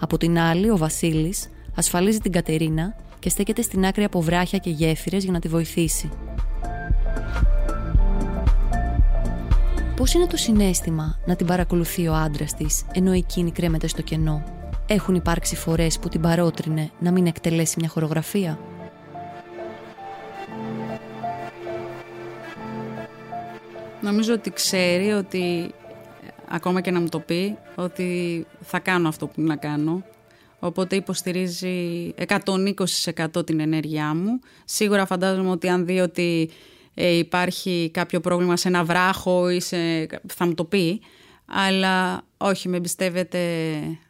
από 0.00 0.18
την 0.18 0.38
άλλη, 0.38 0.70
ο 0.70 0.76
Βασίλης 0.76 1.48
ασφαλίζει 1.74 2.18
την 2.18 2.32
Κατερίνα 2.32 2.96
και 3.18 3.28
στέκεται 3.28 3.62
στην 3.62 3.86
άκρη 3.86 4.04
από 4.04 4.20
βράχια 4.20 4.58
και 4.58 4.70
γέφυρες 4.70 5.22
για 5.22 5.32
να 5.32 5.38
τη 5.40 5.48
βοηθήσει. 5.48 6.10
Πώς 9.96 10.14
είναι 10.14 10.26
το 10.26 10.36
συνέστημα 10.36 11.18
να 11.26 11.36
την 11.36 11.46
παρακολουθεί 11.46 12.08
ο 12.08 12.14
άντρας 12.14 12.54
της 12.54 12.84
ενώ 12.92 13.12
εκείνη 13.12 13.50
κρέμεται 13.50 13.86
στο 13.86 14.02
κενό; 14.02 14.42
Έχουν 14.86 15.14
υπάρξει 15.14 15.56
φορές 15.56 15.98
που 15.98 16.08
την 16.08 16.20
παρότρινε 16.20 16.90
να 16.98 17.10
μην 17.10 17.26
εκτελέσει 17.26 17.76
μια 17.78 17.88
χορογραφία; 17.88 18.58
Νομίζω 24.00 24.32
ότι 24.32 24.50
ξέρει 24.50 25.12
ότι 25.12 25.74
ακόμα 26.48 26.80
και 26.80 26.90
να 26.90 27.00
μου 27.00 27.08
το 27.08 27.18
πει, 27.18 27.56
ότι 27.74 28.46
θα 28.60 28.78
κάνω 28.78 29.08
αυτό 29.08 29.26
που 29.26 29.40
να 29.40 29.56
κάνω. 29.56 30.02
Οπότε 30.58 30.96
υποστηρίζει 30.96 32.14
120% 32.26 33.46
την 33.46 33.60
ενέργειά 33.60 34.14
μου. 34.14 34.40
Σίγουρα 34.64 35.06
φαντάζομαι 35.06 35.50
ότι 35.50 35.68
αν 35.68 35.86
δει 35.86 36.00
ότι 36.00 36.50
ε, 36.94 37.08
υπάρχει 37.08 37.90
κάποιο 37.92 38.20
πρόβλημα 38.20 38.56
σε 38.56 38.68
ένα 38.68 38.84
βράχο 38.84 39.50
ή 39.50 39.60
σε... 39.60 39.76
θα 40.26 40.46
μου 40.46 40.54
το 40.54 40.64
πει. 40.64 41.00
Αλλά 41.46 42.22
όχι, 42.36 42.68
με 42.68 42.76
εμπιστεύεται 42.76 43.38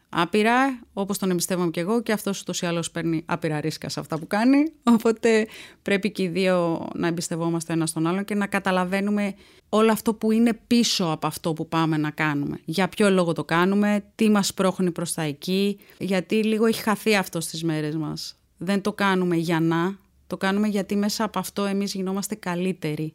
άπειρα, 0.09 0.81
όπως 0.93 1.19
τον 1.19 1.31
εμπιστεύομαι 1.31 1.71
και 1.71 1.81
εγώ 1.81 2.03
και 2.03 2.13
αυτός 2.13 2.41
ούτως 2.41 2.61
ή 2.61 2.67
άλλως 2.67 2.91
παίρνει 2.91 3.23
άπειρα 3.27 3.61
ρίσκα 3.61 3.89
σε 3.89 4.01
αυτά 4.01 4.19
που 4.19 4.27
κάνει. 4.27 4.73
Οπότε 4.83 5.47
πρέπει 5.83 6.11
και 6.11 6.23
οι 6.23 6.29
δύο 6.29 6.89
να 6.95 7.07
εμπιστευόμαστε 7.07 7.73
ένα 7.73 7.87
στον 7.87 8.07
άλλον 8.07 8.25
και 8.25 8.35
να 8.35 8.47
καταλαβαίνουμε 8.47 9.35
όλο 9.69 9.93
αυτό 9.93 10.15
που 10.15 10.33
είναι 10.33 10.59
πίσω 10.67 11.05
από 11.05 11.27
αυτό 11.27 11.53
που 11.53 11.69
πάμε 11.69 11.97
να 11.97 12.11
κάνουμε. 12.11 12.61
Για 12.65 12.89
ποιο 12.89 13.11
λόγο 13.11 13.33
το 13.33 13.45
κάνουμε, 13.45 14.05
τι 14.15 14.31
μας 14.31 14.55
πρόχνει 14.55 14.91
προς 14.91 15.15
τα 15.15 15.23
εκεί, 15.23 15.79
γιατί 15.99 16.45
λίγο 16.45 16.67
έχει 16.67 16.83
χαθεί 16.83 17.17
αυτό 17.17 17.41
στις 17.41 17.65
μέρες 17.65 17.97
μας. 17.97 18.37
Δεν 18.57 18.81
το 18.81 18.93
κάνουμε 18.93 19.37
για 19.37 19.61
να, 19.61 19.99
το 20.27 20.37
κάνουμε 20.37 20.69
γιατί 20.69 20.97
μέσα 20.97 21.25
από 21.25 21.39
αυτό 21.39 21.65
εμείς 21.65 21.95
γινόμαστε 21.95 22.35
καλύτεροι. 22.35 23.15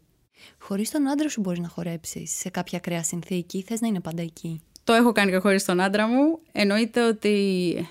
Χωρίς 0.59 0.91
τον 0.91 1.09
άντρα 1.09 1.29
σου 1.29 1.41
μπορείς 1.41 1.59
να 1.59 1.67
χορέψεις 1.67 2.31
σε 2.37 2.49
κάποια 2.49 2.77
ακραία 2.77 3.03
συνθήκη, 3.03 3.63
θες 3.67 3.81
να 3.81 3.87
είναι 3.87 3.99
πάντα 3.99 4.21
εκεί; 4.21 4.61
Το 4.83 4.93
έχω 4.93 5.11
κάνει 5.11 5.31
και 5.31 5.37
χωρίς 5.37 5.65
τον 5.65 5.79
άντρα 5.79 6.07
μου. 6.07 6.39
Εννοείται 6.51 7.07
ότι 7.07 7.87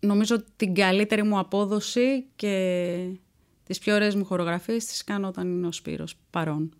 νομίζω 0.00 0.44
την 0.56 0.74
καλύτερη 0.74 1.22
μου 1.22 1.38
απόδοση 1.38 2.24
και 2.36 2.94
τις 3.64 3.78
πιο 3.78 3.94
ωραίες 3.94 4.14
μου 4.14 4.24
χορογραφίες 4.24 4.84
τις 4.84 5.04
κάνω 5.04 5.28
όταν 5.28 5.48
είναι 5.48 5.66
ο 5.66 5.72
Σπύρος 5.72 6.14
παρόν. 6.30 6.72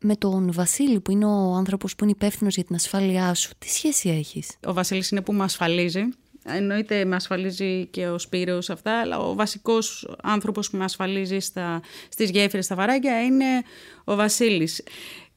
Με 0.00 0.16
τον 0.16 0.52
Βασίλη 0.52 1.00
που 1.00 1.10
είναι 1.10 1.24
ο 1.24 1.52
άνθρωπος 1.52 1.96
που 1.96 2.04
είναι 2.04 2.12
υπεύθυνος 2.12 2.54
για 2.54 2.64
την 2.64 2.74
ασφάλειά 2.74 3.34
σου, 3.34 3.50
τι 3.58 3.68
σχέση 3.68 4.08
έχεις; 4.08 4.56
Ο 4.66 4.72
Βασίλης 4.72 5.10
είναι 5.10 5.20
που 5.20 5.32
με 5.32 5.44
ασφαλίζει. 5.44 6.02
Εννοείται 6.48 7.04
με 7.04 7.16
ασφαλίζει 7.16 7.86
και 7.86 8.08
ο 8.08 8.18
Σπύρος 8.18 8.70
αυτά, 8.70 9.00
αλλά 9.00 9.18
ο 9.18 9.34
βασικός 9.34 10.16
άνθρωπος 10.22 10.70
που 10.70 10.76
με 10.76 10.84
ασφαλίζει 10.84 11.38
στα, 11.38 11.80
στις 12.08 12.30
γέφυρες, 12.30 12.64
στα 12.64 12.74
βαράκια 12.74 13.22
είναι 13.22 13.62
ο 14.04 14.14
Βασίλης 14.14 14.82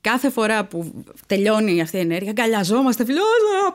κάθε 0.01 0.29
φορά 0.29 0.65
που 0.65 1.03
τελειώνει 1.27 1.81
αυτή 1.81 1.97
η 1.97 1.99
ενέργεια, 1.99 2.29
αγκαλιαζόμαστε, 2.29 3.05
φιλιά, 3.05 3.21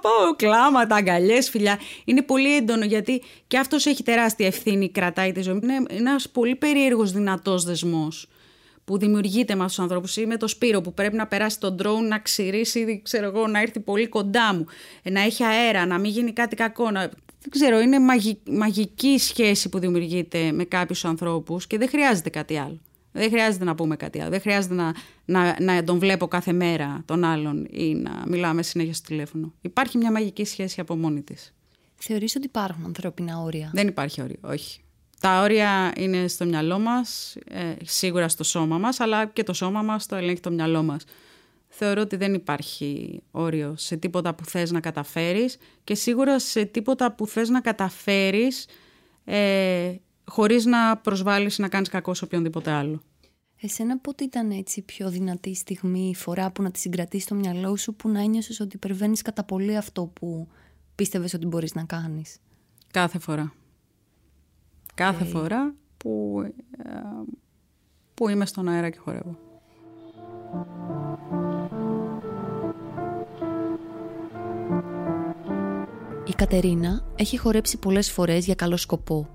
πάω, 0.00 0.36
κλάματα, 0.36 0.94
αγκαλιές, 0.94 1.50
φιλιά. 1.50 1.78
Είναι 2.04 2.22
πολύ 2.22 2.56
έντονο 2.56 2.84
γιατί 2.84 3.22
και 3.46 3.58
αυτός 3.58 3.86
έχει 3.86 4.02
τεράστια 4.02 4.46
ευθύνη, 4.46 4.90
κρατάει 4.90 5.32
τη 5.32 5.42
ζωή. 5.42 5.60
Είναι 5.62 5.82
ένας 5.88 6.28
πολύ 6.28 6.56
περίεργος 6.56 7.12
δυνατός 7.12 7.64
δεσμός 7.64 8.28
που 8.84 8.98
δημιουργείται 8.98 9.54
με 9.54 9.60
αυτούς 9.60 9.74
τους 9.74 9.84
ανθρώπους 9.84 10.16
ή 10.16 10.26
με 10.26 10.36
το 10.36 10.48
Σπύρο 10.48 10.80
που 10.80 10.94
πρέπει 10.94 11.16
να 11.16 11.26
περάσει 11.26 11.60
τον 11.60 11.74
ντρόουν, 11.74 12.08
να 12.08 12.18
ξηρίσει, 12.18 13.00
ξέρω 13.04 13.26
εγώ, 13.26 13.46
να 13.46 13.60
έρθει 13.60 13.80
πολύ 13.80 14.06
κοντά 14.06 14.54
μου, 14.54 14.66
να 15.02 15.20
έχει 15.20 15.44
αέρα, 15.44 15.86
να 15.86 15.98
μην 15.98 16.10
γίνει 16.10 16.32
κάτι 16.32 16.56
κακό. 16.56 16.90
Να... 16.90 17.00
Δεν 17.00 17.50
ξέρω, 17.50 17.80
είναι 17.80 17.98
μαγική 18.50 19.18
σχέση 19.18 19.68
που 19.68 19.78
δημιουργείται 19.78 20.52
με 20.52 20.64
κάποιους 20.64 21.04
ανθρώπους 21.04 21.66
και 21.66 21.78
δεν 21.78 21.88
χρειάζεται 21.88 22.30
κάτι 22.30 22.58
άλλο. 22.58 22.80
Δεν 23.16 23.30
χρειάζεται 23.30 23.64
να 23.64 23.74
πούμε 23.74 23.96
κάτι 23.96 24.20
άλλο. 24.20 24.30
Δεν 24.30 24.40
χρειάζεται 24.40 24.74
να, 24.74 24.94
να, 25.24 25.56
να 25.60 25.84
τον 25.84 25.98
βλέπω 25.98 26.26
κάθε 26.26 26.52
μέρα 26.52 27.02
τον 27.04 27.24
άλλον 27.24 27.66
ή 27.70 27.94
να 27.94 28.22
μιλάμε 28.26 28.62
συνέχεια 28.62 28.94
στο 28.94 29.08
τηλέφωνο. 29.08 29.52
Υπάρχει 29.60 29.98
μια 29.98 30.12
μαγική 30.12 30.44
σχέση 30.44 30.80
από 30.80 30.96
μόνη 30.96 31.22
της. 31.22 31.54
Θεωρείς 31.94 32.36
ότι 32.36 32.46
υπάρχουν 32.46 32.84
ανθρώπινα 32.84 33.40
όρια; 33.40 33.70
Δεν 33.72 33.88
υπάρχει 33.88 34.22
όριο, 34.22 34.38
όχι. 34.40 34.80
Τα 35.20 35.42
όρια 35.42 35.92
είναι 35.96 36.28
στο 36.28 36.44
μυαλό 36.44 36.78
μας, 36.78 37.36
ε, 37.48 37.74
σίγουρα 37.84 38.28
στο 38.28 38.44
σώμα 38.44 38.78
μας, 38.78 39.00
αλλά 39.00 39.26
και 39.26 39.42
το 39.42 39.52
σώμα 39.52 39.82
μας 39.82 40.06
το 40.06 40.16
ελέγχει 40.16 40.40
το 40.40 40.50
μυαλό 40.50 40.82
μας. 40.82 41.04
Θεωρώ 41.68 42.00
ότι 42.00 42.16
δεν 42.16 42.34
υπάρχει 42.34 43.22
όριο 43.30 43.74
σε 43.76 43.96
τίποτα 43.96 44.34
που 44.34 44.44
θες 44.44 44.70
να 44.70 44.80
καταφέρεις 44.80 45.56
και 45.84 45.94
σίγουρα 45.94 46.38
σε 46.38 46.64
τίποτα 46.64 47.12
που 47.12 47.26
θες 47.26 47.48
να 47.48 47.60
καταφέρεις 47.60 48.66
ε, 49.24 49.94
χωρίς 50.24 50.64
να 50.64 50.96
προσβάλλεις 50.96 51.58
να 51.58 51.68
κάνεις 51.68 51.88
κακό 51.88 52.14
σε 52.14 52.24
οποιονδήποτε 52.24 52.70
άλλο. 52.70 53.00
Εσένα 53.60 53.98
πότε 53.98 54.24
ήταν 54.24 54.50
έτσι 54.50 54.82
πιο 54.82 55.10
δυνατή 55.10 55.54
στιγμή, 55.54 56.08
η 56.08 56.14
φορά 56.14 56.50
που 56.50 56.62
να 56.62 56.70
τη 56.70 56.78
συγκρατήσεις 56.78 57.24
στο 57.24 57.34
μυαλό 57.34 57.76
σου, 57.76 57.94
που 57.94 58.08
να 58.08 58.20
ένιωσες 58.20 58.60
ότι 58.60 58.76
υπερβαίνεις 58.76 59.22
κατά 59.22 59.44
πολύ 59.44 59.76
αυτό 59.76 60.06
που 60.06 60.48
πίστευες 60.94 61.34
ότι 61.34 61.46
μπορείς 61.46 61.74
να 61.74 61.84
κάνεις; 61.84 62.36
Κάθε 62.90 63.18
φορά. 63.18 63.52
Κάθε 64.94 65.24
φορά 65.24 65.74
που, 65.96 66.40
ε, 66.78 66.90
που 68.14 68.28
είμαι 68.28 68.46
στον 68.46 68.68
αέρα 68.68 68.90
και 68.90 68.98
χορεύω. 68.98 69.38
Η 76.26 76.32
Κατερίνα 76.32 77.04
έχει 77.16 77.38
χορέψει 77.38 77.78
πολλές 77.78 78.10
φορές 78.10 78.44
για 78.44 78.54
καλό 78.54 78.76
σκοπό 78.76 79.33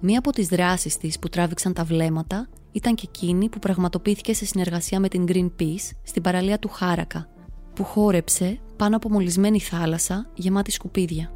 Μία 0.00 0.18
από 0.18 0.30
τις 0.30 0.48
δράσεις 0.48 0.96
της 0.96 1.18
που 1.18 1.28
τράβηξαν 1.28 1.72
τα 1.72 1.84
βλέμματα 1.84 2.48
ήταν 2.72 2.94
και 2.94 3.08
εκείνη 3.08 3.48
που 3.48 3.58
πραγματοποιήθηκε 3.58 4.34
σε 4.34 4.44
συνεργασία 4.44 5.00
με 5.00 5.08
την 5.08 5.24
Greenpeace 5.28 5.90
στην 6.02 6.22
παραλία 6.22 6.58
του 6.58 6.68
Χάρακα, 6.68 7.28
που 7.74 7.84
χόρεψε 7.84 8.60
πάνω 8.76 8.96
από 8.96 9.10
μολυσμένη 9.10 9.60
θάλασσα 9.60 10.30
γεμάτη 10.34 10.70
σκουπίδια. 10.70 11.32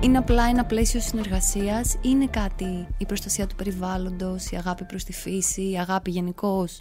Είναι 0.00 0.18
απλά 0.18 0.44
ένα 0.44 0.64
πλαίσιο 0.64 1.00
συνεργασίας 1.00 1.94
ή 1.94 1.98
είναι 2.02 2.26
κάτι 2.26 2.88
η 2.98 3.06
προστασία 3.06 3.46
του 3.46 3.54
περιβάλλοντος, 3.54 4.50
η 4.50 4.56
αγάπη 4.56 4.84
προς 4.84 5.04
τη 5.04 5.12
φύση, 5.12 5.70
η 5.70 5.78
αγάπη 5.78 6.10
γενικώς; 6.10 6.80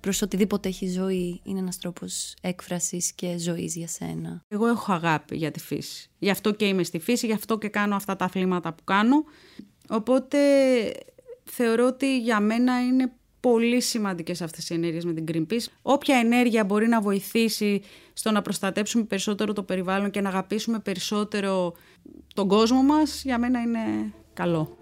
Προς 0.00 0.22
οτιδήποτε 0.22 0.68
έχει 0.68 0.88
ζωή 0.88 1.40
είναι 1.44 1.58
ένας 1.58 1.78
τρόπος 1.78 2.34
έκφρασης 2.40 3.12
και 3.12 3.38
ζωής 3.38 3.76
για 3.76 3.88
σένα. 3.88 4.42
Εγώ 4.48 4.66
έχω 4.66 4.92
αγάπη 4.92 5.36
για 5.36 5.50
τη 5.50 5.60
φύση. 5.60 6.10
Γι' 6.18 6.30
αυτό 6.30 6.52
και 6.52 6.64
είμαι 6.64 6.82
στη 6.82 6.98
φύση, 6.98 7.26
γι' 7.26 7.32
αυτό 7.32 7.58
και 7.58 7.68
κάνω 7.68 7.94
αυτά 7.96 8.16
τα 8.16 8.24
αθλήματα 8.24 8.72
που 8.72 8.84
κάνω. 8.84 9.24
Οπότε 9.88 10.38
θεωρώ 11.44 11.86
ότι 11.86 12.18
για 12.20 12.40
μένα 12.40 12.80
είναι 12.84 13.12
πολύ 13.40 13.80
σημαντικές 13.80 14.42
αυτές 14.42 14.70
οι 14.70 14.74
ενέργειες 14.74 15.04
με 15.04 15.12
την 15.12 15.24
Greenpeace. 15.32 15.66
Όποια 15.82 16.16
ενέργεια 16.16 16.64
μπορεί 16.64 16.88
να 16.88 17.00
βοηθήσει 17.00 17.82
στο 18.12 18.30
να 18.30 18.42
προστατέψουμε 18.42 19.04
περισσότερο 19.04 19.52
το 19.52 19.62
περιβάλλον 19.62 20.10
και 20.10 20.20
να 20.20 20.28
αγαπήσουμε 20.28 20.78
περισσότερο 20.78 21.74
τον 22.34 22.48
κόσμο 22.48 22.82
μας, 22.82 23.22
για 23.24 23.38
μένα 23.38 23.60
είναι 23.60 24.12
καλό. 24.34 24.77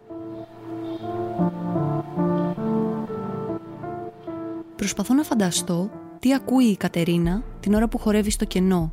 Προσπαθώ 4.86 5.14
να 5.14 5.22
φανταστώ 5.22 5.90
τι 6.18 6.34
ακούει 6.34 6.64
η 6.64 6.76
Κατερίνα 6.76 7.42
την 7.60 7.74
ώρα 7.74 7.88
που 7.88 7.98
χορεύει 7.98 8.30
στο 8.30 8.44
κενό. 8.44 8.92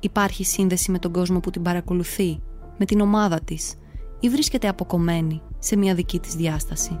Υπάρχει 0.00 0.44
σύνδεση 0.44 0.90
με 0.90 0.98
τον 0.98 1.12
κόσμο 1.12 1.40
που 1.40 1.50
την 1.50 1.62
παρακολουθεί, 1.62 2.42
με 2.78 2.84
την 2.84 3.00
ομάδα 3.00 3.40
της 3.40 3.74
ή 4.20 4.28
βρίσκεται 4.28 4.68
αποκομμένη 4.68 5.42
σε 5.58 5.76
μια 5.76 5.94
δική 5.94 6.18
της 6.18 6.34
διάσταση; 6.34 6.98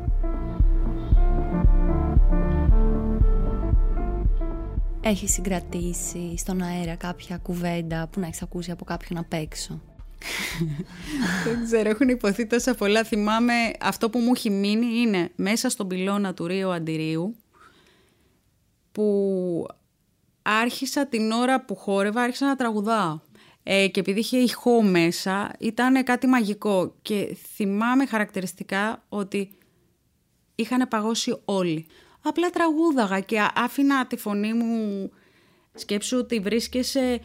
Έχει 5.00 5.28
συγκρατήσει 5.28 6.34
στον 6.36 6.62
αέρα 6.62 6.94
κάποια 6.94 7.36
κουβέντα 7.36 8.08
που 8.10 8.20
να 8.20 8.26
έχεις 8.26 8.42
ακούσει 8.42 8.70
από 8.70 8.84
κάποιον 8.84 9.18
απ' 9.18 9.32
έξω; 9.32 9.80
Δεν 11.44 11.64
ξέρω, 11.64 11.88
έχουν 11.88 12.08
υποθεί 12.08 12.46
τόσα 12.46 12.74
πολλά. 12.74 13.04
Θυμάμαι 13.04 13.52
αυτό 13.80 14.10
που 14.10 14.18
μου 14.18 14.32
έχει 14.34 14.50
μείνει 14.50 14.86
είναι 15.00 15.30
μέσα 15.36 15.68
στον 15.68 15.88
πυλώνα 15.88 16.34
του 16.34 16.46
Ρίου 16.46 16.72
Αντιρίου 16.72 17.34
που 18.92 19.66
άρχισα 20.42 21.06
την 21.06 21.30
ώρα 21.30 21.64
που 21.64 21.76
χόρευα, 21.76 22.22
άρχισα 22.22 22.46
να 22.46 22.56
τραγουδάω. 22.56 23.18
Ε, 23.62 23.88
και 23.88 24.00
επειδή 24.00 24.20
είχε 24.20 24.38
ηχό 24.38 24.82
μέσα, 24.82 25.52
ήταν 25.58 26.04
κάτι 26.04 26.26
μαγικό. 26.26 26.94
Και 27.02 27.36
θυμάμαι 27.54 28.06
χαρακτηριστικά 28.06 29.04
ότι 29.08 29.50
είχαν 30.54 30.88
παγώσει 30.88 31.40
όλοι. 31.44 31.86
Απλά 32.22 32.50
τραγούδαγα 32.50 33.20
και 33.20 33.46
άφηνα 33.54 34.06
τη 34.06 34.16
φωνή 34.16 34.52
μου 34.52 35.10
σκέψου 35.74 36.18
ότι 36.18 36.40
βρίσκεσαι 36.40 37.20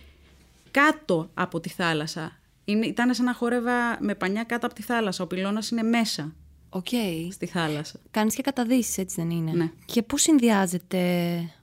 κάτω 0.72 1.30
από 1.34 1.60
τη 1.60 1.70
θάλασσα. 1.70 2.40
Είναι, 2.66 2.86
ήταν 2.86 3.14
σαν 3.14 3.26
να 3.26 3.34
χόρευα 3.34 3.98
με 4.00 4.16
πανιά 4.16 4.44
κάτω 4.44 4.66
από 4.66 4.76
τη 4.76 4.82
θάλασσα. 4.82 5.24
Ο 5.24 5.28
πυλώνας 5.28 5.70
είναι 5.70 5.84
μέσα. 5.84 6.36
Okay. 6.78 7.28
Στη 7.32 7.46
θάλασσα. 7.46 8.00
Κάνεις 8.12 8.36
και 8.36 8.42
καταδύσεις, 8.42 8.98
έτσι 8.98 9.16
δεν 9.16 9.30
είναι; 9.30 9.52
Ναι. 9.52 9.72
Και 9.86 10.02
πώς 10.02 10.22
συνδυάζεται 10.22 11.00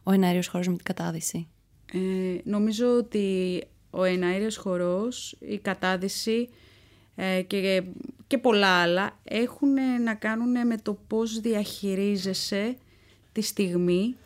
ο 0.02 0.12
εναέριος 0.12 0.46
χώρο 0.46 0.64
με 0.66 0.74
την 0.74 0.84
κατάδυση, 0.84 1.48
ε, 1.92 1.98
Νομίζω 2.44 2.96
ότι 2.96 3.60
ο 3.90 4.04
εναέριος 4.04 4.56
χορός, 4.56 5.36
η 5.40 5.58
κατάδυση 5.58 6.48
ε, 7.14 7.42
και, 7.42 7.82
και 8.26 8.38
πολλά 8.38 8.82
άλλα 8.82 9.18
έχουν 9.24 10.02
να 10.04 10.14
κάνουν 10.14 10.66
με 10.66 10.76
το 10.82 10.98
πώς 11.06 11.40
διαχειρίζεσαι 11.40 12.76
τη 13.32 13.40
στιγμή, 13.40 14.16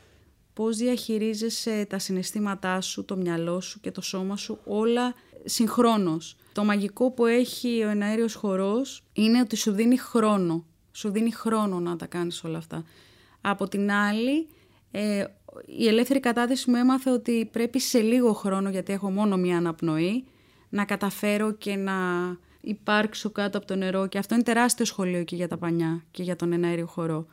πώς 0.53 0.77
διαχειρίζεσαι 0.77 1.87
τα 1.89 1.99
συναισθήματά 1.99 2.81
σου, 2.81 3.05
το 3.05 3.17
μυαλό 3.17 3.61
σου 3.61 3.81
και 3.81 3.91
το 3.91 4.01
σώμα 4.01 4.37
σου, 4.37 4.59
όλα 4.65 5.15
συγχρόνως. 5.45 6.37
Το 6.53 6.65
μαγικό 6.65 7.11
που 7.11 7.27
έχει 7.27 7.83
ο 7.83 7.89
εναέριος 7.89 8.35
χορός 8.35 9.05
είναι 9.13 9.41
ότι 9.41 9.57
σου 9.57 9.73
δίνει 9.73 9.99
χρόνο 9.99 10.65
σου 10.97 11.11
δίνει 11.11 11.31
χρόνο 11.31 11.81
να 11.81 11.97
τα 11.97 12.07
κάνεις 12.07 12.45
όλα 12.45 12.59
αυτά. 12.59 12.85
Από 13.41 13.69
την 13.69 13.91
άλλη, 13.91 14.49
ε, 14.91 15.25
η 15.67 15.87
ελεύθερη 15.87 16.21
κατάδυση 16.21 16.71
μου 16.71 16.77
έμαθε 16.77 17.11
ότι 17.11 17.49
πρέπει 17.53 17.81
σε 17.81 18.01
λίγο 18.01 18.33
χρόνο, 18.33 18.71
γιατί 18.71 18.93
έχω 18.93 19.11
μόνο 19.11 19.37
μία 19.37 19.57
αναπνοή, 19.57 20.25
να 20.69 20.85
καταφέρω 20.85 21.53
και 21.53 21.77
να 21.77 21.93
υπάρξω 22.61 23.31
κάτω 23.31 23.59
από 23.59 23.67
το 23.67 23.77
νερό. 23.77 24.07
Και 24.07 24.19
αυτό 24.19 24.35
είναι 24.35 24.43
τεράστιο 24.43 24.85
σχολείο 24.85 25.25
και 25.25 25.37
για 25.37 25.49
τα 25.49 25.57
πανιά 25.57 26.05
και 26.11 26.23
για 26.23 26.37
τον 26.37 26.53
εναέριο 26.53 26.87
χορό. 26.87 27.27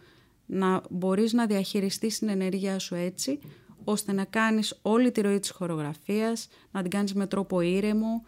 Να 0.46 0.82
μπορείς 0.90 1.34
να 1.34 1.46
διαχειριστείς 1.46 2.20
την 2.20 2.30
ενέργειά 2.30 2.80
σου 2.80 2.96
έτσι, 2.96 3.40
ώστε 3.84 4.12
να 4.12 4.24
κάνεις 4.24 4.80
όλη 4.82 5.12
τη 5.12 5.22
ροή 5.22 5.40
της 5.40 5.50
χορογραφίας, 5.50 6.48
να 6.72 6.82
την 6.82 6.90
κάνεις 6.90 7.14
με 7.14 7.28
τρόπο 7.28 7.62
ήρεμο, 7.62 8.26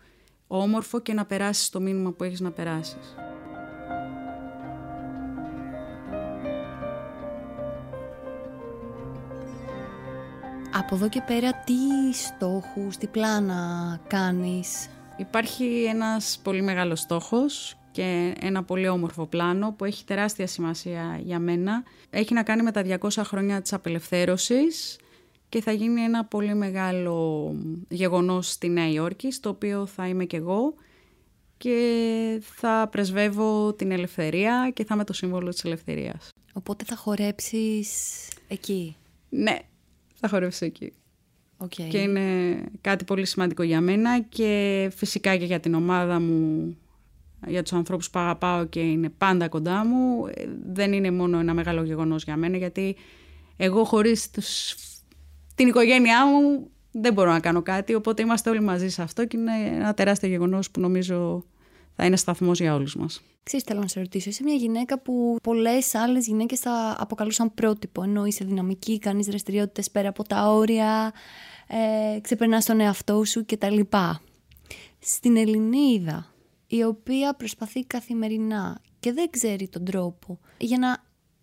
όμορφο 0.47 0.99
και 0.99 1.13
να 1.13 1.25
περάσεις 1.25 1.69
το 1.69 1.79
μήνυμα 1.79 2.11
που 2.11 2.23
έχεις 2.23 2.39
να 2.39 2.51
περάσεις. 2.51 3.15
Από 10.85 10.95
εδώ 10.95 11.09
και 11.09 11.21
πέρα 11.21 11.53
τι 11.53 11.73
στόχους, 12.13 12.97
τι 12.97 13.07
πλάνα 13.07 13.99
κάνεις; 14.07 14.89
Υπάρχει 15.17 15.83
ένας 15.83 16.39
πολύ 16.43 16.61
μεγάλος 16.61 16.99
στόχος 16.99 17.77
και 17.91 18.33
ένα 18.39 18.63
πολύ 18.63 18.87
όμορφο 18.87 19.25
πλάνο 19.25 19.71
που 19.71 19.85
έχει 19.85 20.05
τεράστια 20.05 20.47
σημασία 20.47 21.19
για 21.23 21.39
μένα. 21.39 21.83
Έχει 22.09 22.33
να 22.33 22.43
κάνει 22.43 22.61
με 22.63 22.71
τα 22.71 22.81
200 22.81 23.23
χρόνια 23.23 23.61
της 23.61 23.73
απελευθέρωσης 23.73 24.99
και 25.49 25.61
θα 25.61 25.71
γίνει 25.71 26.01
ένα 26.01 26.25
πολύ 26.25 26.55
μεγάλο 26.55 27.51
γεγονός 27.89 28.51
στη 28.51 28.69
Νέα 28.69 28.89
Υόρκη, 28.89 29.31
στο 29.31 29.49
οποίο 29.49 29.85
θα 29.85 30.07
είμαι 30.07 30.25
και 30.25 30.37
εγώ 30.37 30.73
και 31.57 32.41
θα 32.41 32.87
πρεσβεύω 32.91 33.73
την 33.73 33.91
ελευθερία 33.91 34.71
και 34.73 34.85
θα 34.85 34.95
είμαι 34.95 35.03
το 35.03 35.13
σύμβολο 35.13 35.49
της 35.49 35.63
ελευθερίας. 35.63 36.29
Οπότε 36.53 36.85
θα 36.85 36.95
χορέψεις 36.95 37.89
εκεί; 38.47 38.95
Ναι, 39.29 39.57
θα 40.27 40.35
χορεύσω 40.35 40.65
εκεί. 40.65 40.93
Okay. 41.57 41.87
Και 41.89 41.97
είναι 41.97 42.21
κάτι 42.81 43.03
πολύ 43.03 43.25
σημαντικό 43.25 43.63
για 43.63 43.81
μένα 43.81 44.19
και 44.19 44.91
φυσικά 44.95 45.35
και 45.35 45.45
για 45.45 45.59
την 45.59 45.73
ομάδα 45.73 46.19
μου, 46.19 46.77
για 47.47 47.61
τους 47.61 47.73
ανθρώπους 47.73 48.09
που 48.09 48.19
αγαπάω 48.19 48.65
και 48.65 48.79
είναι 48.79 49.09
πάντα 49.09 49.47
κοντά 49.47 49.85
μου. 49.85 50.25
Δεν 50.71 50.93
είναι 50.93 51.11
μόνο 51.11 51.39
ένα 51.39 51.53
μεγάλο 51.53 51.83
γεγονός 51.83 52.23
για 52.23 52.37
μένα 52.37 52.57
γιατί 52.57 52.95
εγώ 53.57 53.83
χωρίς 53.83 54.31
τους... 54.31 54.75
την 55.55 55.67
οικογένειά 55.67 56.25
μου 56.25 56.69
δεν 56.91 57.13
μπορώ 57.13 57.31
να 57.31 57.39
κάνω 57.39 57.61
κάτι, 57.61 57.93
οπότε 57.93 58.21
είμαστε 58.21 58.49
όλοι 58.49 58.61
μαζί 58.61 58.89
σε 58.89 59.01
αυτό 59.01 59.25
και 59.25 59.37
είναι 59.37 59.51
ένα 59.75 59.93
τεράστιο 59.93 60.29
γεγονός 60.29 60.71
που 60.71 60.79
νομίζω 60.79 61.45
θα 61.95 62.05
είναι 62.05 62.15
σταθμός 62.15 62.59
για 62.59 62.73
όλους 62.73 62.95
μας. 62.95 63.21
Ξέρεις, 63.43 63.65
θέλω 63.65 63.79
να 63.79 63.87
σε 63.87 63.99
ρωτήσω, 63.99 64.29
είσαι 64.29 64.43
μια 64.43 64.55
γυναίκα 64.55 64.99
που 64.99 65.35
πολλές 65.43 65.95
άλλες 65.95 66.27
γυναίκες 66.27 66.59
θα 66.59 66.95
αποκαλούσαν 66.99 67.53
πρότυπο. 67.53 68.03
Ενώ 68.03 68.25
είσαι 68.25 68.45
δυναμική, 68.45 68.99
κάνεις 68.99 69.25
δραστηριότητες 69.25 69.91
πέρα 69.91 70.09
από 70.09 70.23
τα 70.23 70.51
όρια, 70.51 71.13
ε, 71.67 72.19
ξεπερνάς 72.19 72.65
τον 72.65 72.79
εαυτό 72.79 73.23
σου 73.23 73.45
κτλ. 73.45 73.79
Στην 74.99 75.37
Ελληνίδα, 75.37 76.33
η 76.67 76.83
οποία 76.83 77.33
προσπαθεί 77.33 77.85
καθημερινά 77.85 78.81
και 78.99 79.13
δεν 79.13 79.29
ξέρει 79.29 79.67
τον 79.67 79.85
τρόπο 79.85 80.39
για 80.57 80.77
να 80.77 80.97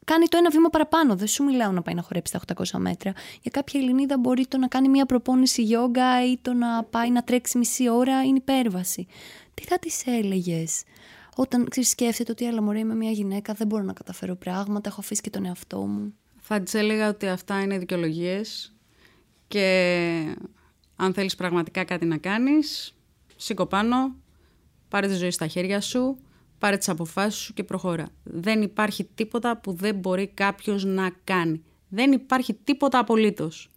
κάνει 0.05 0.27
το 0.27 0.37
ένα 0.37 0.51
βήμα 0.51 0.69
παραπάνω. 0.69 1.17
Δεν 1.17 1.27
σου 1.27 1.45
μιλάω 1.45 1.73
να 1.73 1.83
πάει 1.83 1.95
να 1.95 2.03
χορέψει 2.03 2.33
τα 2.33 2.55
800 2.55 2.79
μέτρα. 2.79 3.12
Για 3.43 3.51
κάποια 3.51 3.81
Ελληνίδα 3.81 4.19
μπορεί 4.19 4.47
το 4.47 4.59
να 4.59 4.67
κάνει 4.67 4.88
μια 4.88 5.07
προπόνηση 5.07 5.62
γιόγκα 5.62 6.31
ή 6.31 6.38
το 6.43 6.53
να 6.53 6.85
πάει 6.85 7.11
να 7.11 7.23
τρέξει 7.23 7.59
μισή 7.59 7.88
ώρα 7.88 8.23
είναι 8.23 8.37
υπέρβαση 8.37 9.07
τι 9.55 9.65
θα 9.65 9.79
της 9.79 10.07
έλεγες; 10.07 10.83
Όταν 11.37 11.69
ξέρεις, 11.69 11.91
σκέφτεται 11.91 12.33
ότι 12.33 12.47
έλα 12.47 12.62
μωρέ 12.62 12.79
είμαι 12.79 12.95
μια 12.95 13.11
γυναίκα, 13.11 13.53
δεν 13.53 13.67
μπορώ 13.67 13.83
να 13.83 13.93
καταφέρω 13.93 14.35
πράγματα, 14.37 14.88
έχω 14.88 15.01
αφήσει 15.01 15.21
και 15.21 15.31
τον 15.31 15.45
εαυτό 15.45 15.79
μου. 15.79 16.15
Θα 16.41 16.61
της 16.61 16.75
έλεγα 16.75 17.09
ότι 17.09 17.27
αυτά 17.27 17.61
είναι 17.61 17.79
δικαιολογίες 17.79 18.75
και 19.49 20.37
αν 20.97 21.15
θέλεις 21.15 21.35
πραγματικά 21.35 21.85
κάτι 21.85 22.05
να 22.05 22.17
κάνεις, 22.17 22.97
σήκω 23.37 23.67
πάνω, 23.67 24.15
πάρε 24.88 25.07
τη 25.07 25.15
ζωή 25.15 25.31
στα 25.31 25.47
χέρια 25.47 25.81
σου, 25.81 26.19
πάρε 26.59 26.77
τις 26.77 26.88
αποφάσεις 26.88 27.41
σου 27.41 27.55
και 27.55 27.65
προχώρα. 27.65 28.09
Δεν 28.23 28.62
υπάρχει 28.62 29.05
τίποτα 29.05 29.57
που 29.57 29.73
δεν 29.73 29.95
μπορεί 29.95 30.27
κάποιος 30.27 30.85
να 30.85 31.11
κάνει. 31.25 31.62
Δεν 31.88 32.12
υπάρχει 32.12 32.55
τίποτα 32.55 32.99
απολύτως. 32.99 33.71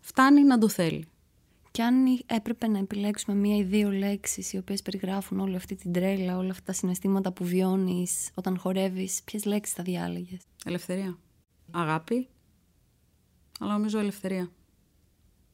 Φτάνει 0.00 0.42
να 0.42 0.58
το 0.58 0.68
θέλει. 0.68 1.08
Και 1.76 1.82
αν 1.82 2.04
έπρεπε 2.26 2.66
να 2.66 2.78
επιλέξουμε 2.78 3.36
μία 3.36 3.56
ή 3.56 3.62
δύο 3.62 3.90
λέξεις 3.90 4.52
οι 4.52 4.56
οποίες 4.56 4.82
περιγράφουν 4.82 5.40
όλη 5.40 5.56
αυτή 5.56 5.74
την 5.74 5.92
τρέλα, 5.92 6.36
όλα 6.36 6.50
αυτά 6.50 6.62
τα 6.64 6.72
συναισθήματα 6.72 7.32
που 7.32 7.44
βιώνεις 7.44 8.30
όταν 8.34 8.58
χορεύεις, 8.58 9.22
ποιες 9.24 9.44
λέξεις 9.44 9.74
θα 9.74 9.82
διάλεγες; 9.82 10.40
Ελευθερία. 10.64 11.18
Αγάπη. 11.70 12.28
Αλλά 13.60 13.72
νομίζω 13.72 13.98
ελευθερία. 13.98 14.50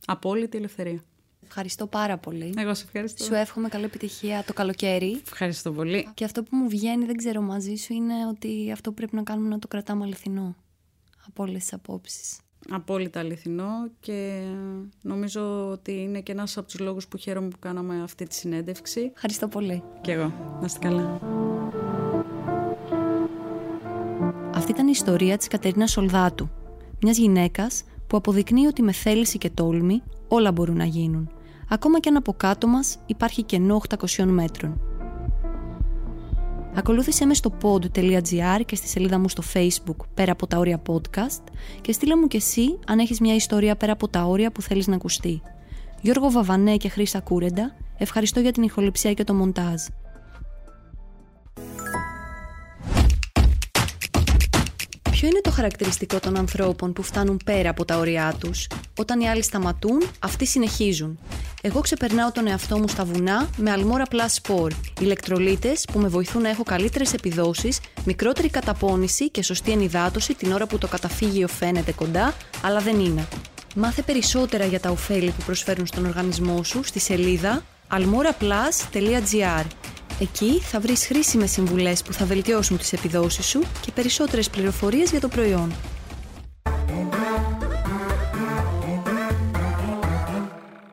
Απόλυτη 0.07 0.57
ελευθερία. 0.57 1.03
Ευχαριστώ 1.45 1.87
πάρα 1.87 2.19
πολύ. 2.19 2.55
Εγώ 2.57 2.75
σε 2.75 2.85
ευχαριστώ. 2.85 3.25
Σου 3.25 3.35
εύχομαι 3.35 3.69
καλή 3.69 3.85
επιτυχία 3.85 4.45
το 4.47 4.53
καλοκαίρι. 4.53 5.21
Ευχαριστώ 5.27 5.73
πολύ. 5.73 6.09
Και 6.15 6.25
αυτό 6.25 6.43
που 6.43 6.57
μου 6.57 6.69
βγαίνει, 6.69 7.05
δεν 7.05 7.17
ξέρω 7.17 7.41
μαζί 7.41 7.75
σου, 7.75 7.93
είναι 7.93 8.27
ότι 8.27 8.73
αυτό 8.73 8.91
που 8.91 8.97
πρέπει 8.97 9.15
να 9.15 9.23
κάνουμε 9.23 9.49
να 9.49 9.59
το 9.59 9.69
κρατάμε 9.69 10.05
αληθινό. 10.05 10.57
Από 11.27 11.43
όλες 11.43 11.63
τις 11.63 11.73
απόψεις. 11.73 12.39
Απόλυτα 12.71 13.21
αληθινό 13.21 13.91
και 14.01 14.43
νομίζω 15.03 15.69
ότι 15.71 15.93
είναι 15.93 16.21
και 16.21 16.33
ένας 16.33 16.57
από 16.57 16.67
τους 16.67 16.79
λόγους 16.79 17.09
που 17.09 17.17
χαίρομαι 17.17 17.49
που 17.49 17.59
κάναμε 17.59 18.03
αυτή 18.03 18.27
τη 18.27 18.35
συνέντευξη. 18.35 19.11
Ευχαριστώ 19.15 19.49
πολύ. 19.49 19.83
Και 20.01 20.13
εγώ. 20.13 20.33
Να 20.61 20.67
είστε 20.67 20.79
καλά. 20.79 21.21
Αυτή 24.55 24.71
ήταν 24.71 24.87
η 24.87 24.93
ιστορία 24.95 25.37
της 25.37 25.49
Κατερίνας 25.49 25.91
Σολδάτου, 25.91 26.51
μιας 27.03 27.17
γυναίκας 27.17 27.85
που 28.07 28.17
αποδεικνύει 28.17 28.67
ότι 28.67 28.83
με 28.83 28.93
θέληση 28.93 29.39
και 29.39 29.51
τόλμη 29.51 30.03
όλα 30.29 30.53
μπορούν 30.53 30.77
να 30.77 30.85
γίνουν, 30.85 31.31
ακόμα 31.69 32.01
και 32.01 32.09
αν 32.09 32.17
από 32.17 32.33
κάτω 32.33 32.67
μας 32.67 32.99
υπάρχει 33.07 33.43
κενό 33.43 33.81
800 33.89 34.25
μέτρων. 34.25 34.81
Ακολούθησέ 36.75 37.27
μες 37.27 37.37
στο 37.37 37.53
pod.gr 37.63 38.61
και 38.67 38.77
στη 38.77 38.89
σελίδα 38.89 39.19
μου 39.19 39.29
στο 39.29 39.43
facebook 39.55 39.97
πέρα 40.15 40.33
από 40.33 40.47
τα 40.47 40.59
όρια 40.59 40.83
podcast 40.87 41.43
και 41.81 41.93
στείλε 41.93 42.17
μου 42.17 42.27
και 42.27 42.37
εσύ 42.37 42.79
αν 42.87 42.99
έχεις 42.99 43.21
μια 43.21 43.35
ιστορία 43.35 43.77
πέρα 43.77 43.93
από 43.93 44.09
τα 44.09 44.25
όρια 44.25 44.53
που 44.53 44.63
θέλεις 44.63 44.87
να 44.87 44.95
ακουστεί. 44.95 45.43
Γιώργο 46.01 46.31
Βαβανέ 46.31 46.77
και 46.77 46.89
Χρήστα 46.89 47.21
Κούρεντα, 47.21 47.77
ευχαριστώ 47.99 48.41
για 48.41 48.53
την 48.53 48.63
ηχοληψία 48.63 49.13
και 49.13 49.25
το 49.25 49.35
μοντάζ. 49.35 49.83
Ποιο 55.23 55.31
είναι 55.31 55.41
το 55.41 55.51
χαρακτηριστικό 55.51 56.21
των 56.21 56.37
ανθρώπων 56.37 56.93
που 56.93 57.03
φτάνουν 57.03 57.41
πέρα 57.45 57.71
από 57.71 57.85
τα 57.85 57.99
όρια 57.99 58.35
τους; 58.41 58.67
Όταν 58.99 59.21
οι 59.21 59.29
άλλοι 59.29 59.43
σταματούν, 59.43 60.03
αυτοί 60.19 60.47
συνεχίζουν. 60.47 61.19
Εγώ 61.63 61.81
ξεπερνάω 61.81 62.33
τον 62.33 62.47
εαυτό 62.47 62.79
μου 62.79 62.89
στα 62.89 63.05
βουνά 63.05 63.49
με 63.57 63.71
Αλμόρα 63.71 64.05
Plus 64.11 64.43
Sport. 64.43 64.75
Ηλεκτρολίτες 65.01 65.85
που 65.93 65.99
με 65.99 66.09
βοηθούν 66.09 66.43
να 66.43 66.49
έχω 66.49 66.63
καλύτερες 66.63 67.13
επιδόσεις, 67.13 67.81
μικρότερη 68.05 68.49
καταπώνηση 68.49 69.31
και 69.31 69.43
σωστή 69.43 69.71
ενυδάτωση 69.71 70.35
την 70.35 70.53
ώρα 70.53 70.67
που 70.67 70.79
το 70.79 70.89
καταφύγιο 70.89 71.49
φαίνεται 71.49 71.93
κοντά, 71.93 72.35
αλλά 72.63 72.81
δεν 72.81 73.01
είναι. 73.01 73.27
Μάθε 73.75 74.03
περισσότερα 74.03 74.65
για 74.65 74.81
τα 74.81 74.91
ωφέλη 74.91 75.31
που 75.31 75.45
προσφέρουν 75.47 75.87
στον 75.87 76.07
οργανισμό 76.07 76.63
σου 76.65 76.83
στη 76.83 76.99
σελίδα 76.99 77.63
almoraplus.gr 77.91 79.65
Εκεί 80.23 80.61
θα 80.61 80.81
βρεις 80.81 81.07
χρήσιμες 81.07 81.51
συμβουλές 81.51 82.03
που 82.03 82.13
θα 82.13 82.25
βελτιώσουν 82.25 82.79
τις 82.79 82.93
επιδόσεις 82.93 83.47
σου 83.47 83.63
και 83.81 83.93
περισσότερες 83.93 84.51
πληροφορίες 84.51 85.11
για 85.11 85.21
το 85.21 85.29
προϊόν. 85.29 85.73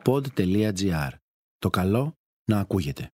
pod.gr. 0.04 1.10
Το 1.58 1.70
καλό 1.70 2.16
να 2.44 2.58
ακούγεται. 2.58 3.08